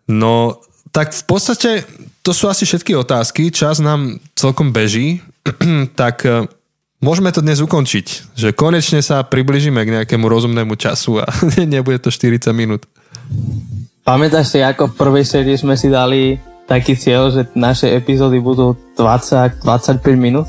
No, 0.10 0.58
tak 0.90 1.14
v 1.14 1.24
podstate 1.30 1.86
to 2.26 2.34
sú 2.34 2.50
asi 2.50 2.66
všetky 2.66 2.98
otázky. 2.98 3.54
Čas 3.54 3.78
nám 3.78 4.18
celkom 4.34 4.74
beží, 4.74 5.22
tak 6.02 6.26
eh, 6.26 6.50
môžeme 7.06 7.30
to 7.30 7.46
dnes 7.46 7.62
ukončiť. 7.62 8.34
Že 8.34 8.50
konečne 8.58 9.00
sa 9.06 9.22
približíme 9.22 9.78
k 9.86 9.94
nejakému 10.02 10.26
rozumnému 10.26 10.74
času 10.74 11.22
a 11.22 11.30
nebude 11.70 12.02
to 12.02 12.10
40 12.10 12.50
minút. 12.56 12.90
Pamätáš 14.04 14.52
si, 14.52 14.60
ako 14.60 14.92
v 14.92 14.94
prvej 15.00 15.24
sérii 15.24 15.56
sme 15.56 15.80
si 15.80 15.88
dali 15.88 16.36
taký 16.68 17.00
cieľ, 17.00 17.32
že 17.32 17.48
naše 17.56 17.88
epizódy 17.88 18.36
budú 18.44 18.76
20-25 19.00 19.64
minút? 20.20 20.48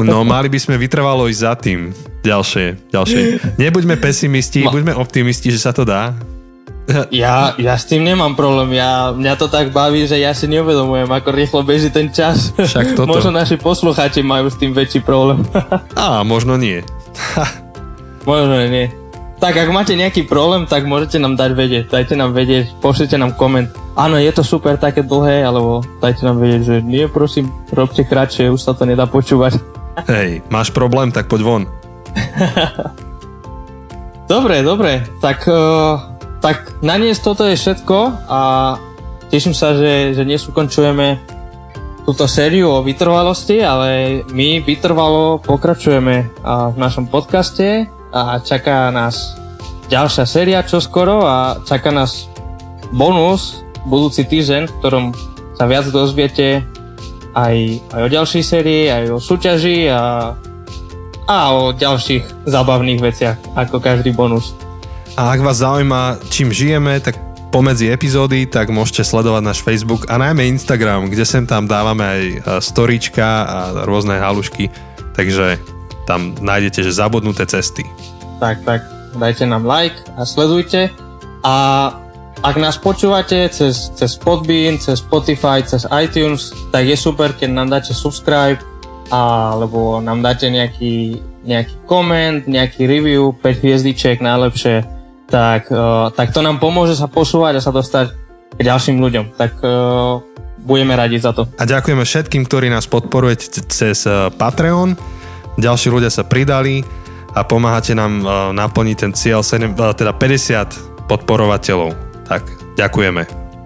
No, 0.00 0.24
mali 0.24 0.48
by 0.48 0.56
sme 0.56 0.80
vytrvalo 0.80 1.28
ísť 1.28 1.42
za 1.44 1.52
tým. 1.60 1.92
Ďalšie, 2.24 2.88
ďalšie. 2.88 3.20
Nebuďme 3.60 4.00
pesimisti, 4.00 4.64
Ma... 4.64 4.72
buďme 4.72 4.96
optimisti, 4.96 5.52
že 5.52 5.60
sa 5.60 5.76
to 5.76 5.84
dá. 5.84 6.16
Ja, 7.12 7.52
ja 7.60 7.76
s 7.76 7.84
tým 7.84 8.00
nemám 8.00 8.32
problém. 8.32 8.80
Ja, 8.80 9.12
mňa 9.12 9.36
to 9.36 9.52
tak 9.52 9.68
baví, 9.76 10.08
že 10.08 10.16
ja 10.16 10.32
si 10.32 10.48
neuvedomujem, 10.48 11.04
ako 11.04 11.28
rýchlo 11.36 11.60
beží 11.60 11.92
ten 11.92 12.08
čas. 12.08 12.56
Však 12.56 12.96
toto. 12.96 13.12
možno 13.12 13.28
naši 13.28 13.60
poslucháči 13.60 14.24
majú 14.24 14.48
s 14.48 14.56
tým 14.56 14.72
väčší 14.72 15.04
problém. 15.04 15.44
Á, 15.92 16.24
možno 16.24 16.56
nie. 16.56 16.80
možno 18.24 18.56
nie. 18.72 18.88
Tak 19.38 19.54
ak 19.54 19.70
máte 19.70 19.94
nejaký 19.94 20.26
problém, 20.26 20.66
tak 20.66 20.82
môžete 20.82 21.22
nám 21.22 21.38
dať 21.38 21.50
vedieť. 21.54 21.84
Dajte 21.94 22.18
nám 22.18 22.34
vedieť, 22.34 22.74
pošlite 22.82 23.14
nám 23.14 23.38
koment. 23.38 23.70
Áno, 23.94 24.18
je 24.18 24.34
to 24.34 24.42
super 24.42 24.74
také 24.74 25.06
dlhé, 25.06 25.46
alebo 25.46 25.86
dajte 26.02 26.26
nám 26.26 26.42
vedieť, 26.42 26.62
že 26.66 26.76
nie, 26.82 27.06
prosím, 27.06 27.46
robte 27.70 28.02
kratšie, 28.02 28.50
už 28.50 28.58
sa 28.58 28.74
to 28.74 28.82
nedá 28.82 29.06
počúvať. 29.06 29.62
Hej, 30.10 30.42
máš 30.50 30.74
problém, 30.74 31.14
tak 31.14 31.30
poď 31.30 31.40
von. 31.46 31.62
dobre, 34.32 34.66
dobre. 34.66 35.06
Tak, 35.22 35.46
uh, 35.46 36.18
tak 36.42 36.82
na 36.82 36.98
dnes 36.98 37.22
toto 37.22 37.46
je 37.46 37.54
všetko 37.54 37.98
a 38.26 38.40
teším 39.30 39.54
sa, 39.54 39.70
že, 39.78 40.18
že 40.18 40.26
dnes 40.26 40.42
ukončujeme 40.50 41.38
túto 42.02 42.26
sériu 42.26 42.74
o 42.74 42.82
vytrvalosti, 42.82 43.62
ale 43.62 44.22
my 44.34 44.66
vytrvalo 44.66 45.38
pokračujeme 45.46 46.42
v 46.42 46.76
našom 46.80 47.06
podcaste 47.06 47.86
a 48.12 48.40
čaká 48.40 48.88
nás 48.88 49.36
ďalšia 49.88 50.24
séria 50.28 50.60
čoskoro 50.64 51.24
a 51.24 51.60
čaká 51.64 51.92
nás 51.92 52.28
bonus 52.92 53.64
budúci 53.88 54.24
týždeň, 54.24 54.68
v 54.68 54.76
ktorom 54.80 55.04
sa 55.56 55.64
viac 55.64 55.88
dozviete 55.88 56.64
aj, 57.32 57.56
aj 57.92 58.00
o 58.04 58.08
ďalšej 58.08 58.42
sérii, 58.44 58.84
aj 58.88 59.04
o 59.12 59.18
súťaži 59.20 59.88
a, 59.88 60.34
a 61.28 61.38
o 61.52 61.72
ďalších 61.72 62.48
zábavných 62.48 63.00
veciach, 63.00 63.36
ako 63.56 63.80
každý 63.80 64.12
bonus. 64.12 64.52
A 65.18 65.34
ak 65.34 65.42
vás 65.42 65.58
zaujíma, 65.58 66.30
čím 66.30 66.54
žijeme, 66.54 67.02
tak 67.02 67.18
pomedzi 67.48 67.88
epizódy, 67.90 68.44
tak 68.44 68.68
môžete 68.68 69.02
sledovať 69.08 69.42
náš 69.42 69.58
Facebook 69.64 70.06
a 70.12 70.20
najmä 70.20 70.46
Instagram, 70.52 71.08
kde 71.08 71.24
sem 71.24 71.48
tam 71.48 71.64
dávame 71.64 72.04
aj 72.04 72.22
e, 72.22 72.36
storíčka 72.60 73.24
a 73.24 73.58
rôzne 73.88 74.20
halušky, 74.20 74.68
takže 75.16 75.56
tam 76.08 76.32
nájdete, 76.40 76.80
že 76.80 76.96
zabudnuté 76.96 77.44
cesty. 77.44 77.84
Tak, 78.40 78.64
tak, 78.64 78.80
dajte 79.12 79.44
nám 79.44 79.68
like 79.68 80.00
a 80.16 80.24
sledujte. 80.24 80.88
A 81.44 81.54
ak 82.40 82.56
nás 82.56 82.80
počúvate 82.80 83.50
cez, 83.52 83.92
cez 83.92 84.16
Podbean, 84.16 84.80
cez 84.80 85.04
Spotify, 85.04 85.60
cez 85.60 85.84
iTunes, 85.92 86.56
tak 86.72 86.88
je 86.88 86.96
super, 86.96 87.36
keď 87.36 87.50
nám 87.52 87.68
dáte 87.68 87.92
subscribe 87.92 88.56
alebo 89.12 90.00
nám 90.00 90.24
dáte 90.24 90.48
nejaký, 90.48 91.20
nejaký 91.44 91.76
koment, 91.84 92.44
nejaký 92.48 92.88
review, 92.88 93.34
5 93.40 93.64
hviezdiček 93.64 94.20
najlepšie, 94.20 94.84
tak, 95.28 95.68
uh, 95.72 96.08
tak 96.12 96.32
to 96.32 96.40
nám 96.40 96.60
pomôže 96.62 96.96
sa 96.96 97.08
posúvať 97.08 97.60
a 97.60 97.64
sa 97.64 97.72
dostať 97.72 98.06
k 98.56 98.60
ďalším 98.60 99.00
ľuďom. 99.00 99.24
Tak 99.36 99.52
uh, 99.64 100.20
budeme 100.62 100.94
radi 100.94 101.18
za 101.18 101.32
to. 101.32 101.48
A 101.58 101.64
ďakujeme 101.64 102.04
všetkým, 102.04 102.44
ktorí 102.46 102.68
nás 102.68 102.86
podporujete 102.86 103.66
cez 103.66 104.04
uh, 104.04 104.28
Patreon 104.30 105.17
ďalší 105.58 105.90
ľudia 105.90 106.08
sa 106.08 106.22
pridali 106.22 106.86
a 107.34 107.44
pomáhate 107.44 107.92
nám 107.92 108.22
uh, 108.22 108.30
naplniť 108.54 108.96
ten 108.96 109.12
cieľ 109.12 109.42
7, 109.44 109.74
uh, 109.74 109.92
teda 109.92 110.14
50 110.14 111.10
podporovateľov. 111.10 111.92
Tak, 112.24 112.42
ďakujeme. 112.78 113.22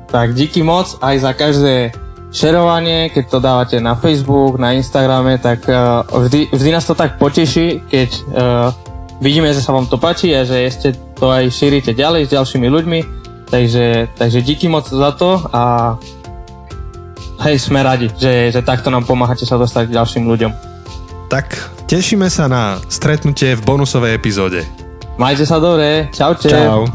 Tak 0.08 0.34
díky 0.34 0.64
moc 0.64 0.96
aj 1.00 1.14
za 1.20 1.32
každé 1.32 1.74
šerovanie, 2.32 3.12
keď 3.12 3.24
to 3.28 3.38
dávate 3.38 3.76
na 3.80 3.92
Facebook, 3.92 4.56
na 4.56 4.72
Instagrame, 4.72 5.36
tak 5.36 5.68
uh, 5.68 6.02
vždy, 6.08 6.48
vždy 6.52 6.70
nás 6.72 6.88
to 6.88 6.96
tak 6.96 7.20
poteší, 7.20 7.84
keď 7.86 8.10
uh, 8.32 8.72
vidíme, 9.20 9.52
že 9.52 9.60
sa 9.60 9.76
vám 9.76 9.86
to 9.86 10.00
páči 10.00 10.32
a 10.34 10.42
že 10.42 10.64
ešte 10.64 10.88
to 11.14 11.30
aj 11.30 11.52
šírite 11.52 11.92
ďalej 11.94 12.26
s 12.26 12.34
ďalšími 12.34 12.66
ľuďmi. 12.66 13.00
Takže, 13.52 14.16
takže 14.16 14.40
díky 14.40 14.66
moc 14.66 14.88
za 14.88 15.12
to 15.12 15.44
a 15.52 15.94
hej, 17.44 17.60
sme 17.60 17.84
radi, 17.84 18.08
že, 18.16 18.48
že 18.48 18.60
takto 18.64 18.88
nám 18.88 19.04
pomáhate 19.04 19.44
sa 19.44 19.60
dostať 19.60 19.92
k 19.92 19.96
ďalším 20.00 20.24
ľuďom. 20.24 20.52
Tak 21.28 21.81
Tešíme 21.92 22.32
sa 22.32 22.48
na 22.48 22.80
stretnutie 22.88 23.52
v 23.52 23.68
bonusovej 23.68 24.16
epizóde. 24.16 24.64
Majte 25.20 25.44
sa 25.44 25.60
dobre. 25.60 26.08
Čaute. 26.08 26.48
Čau. 26.48 26.88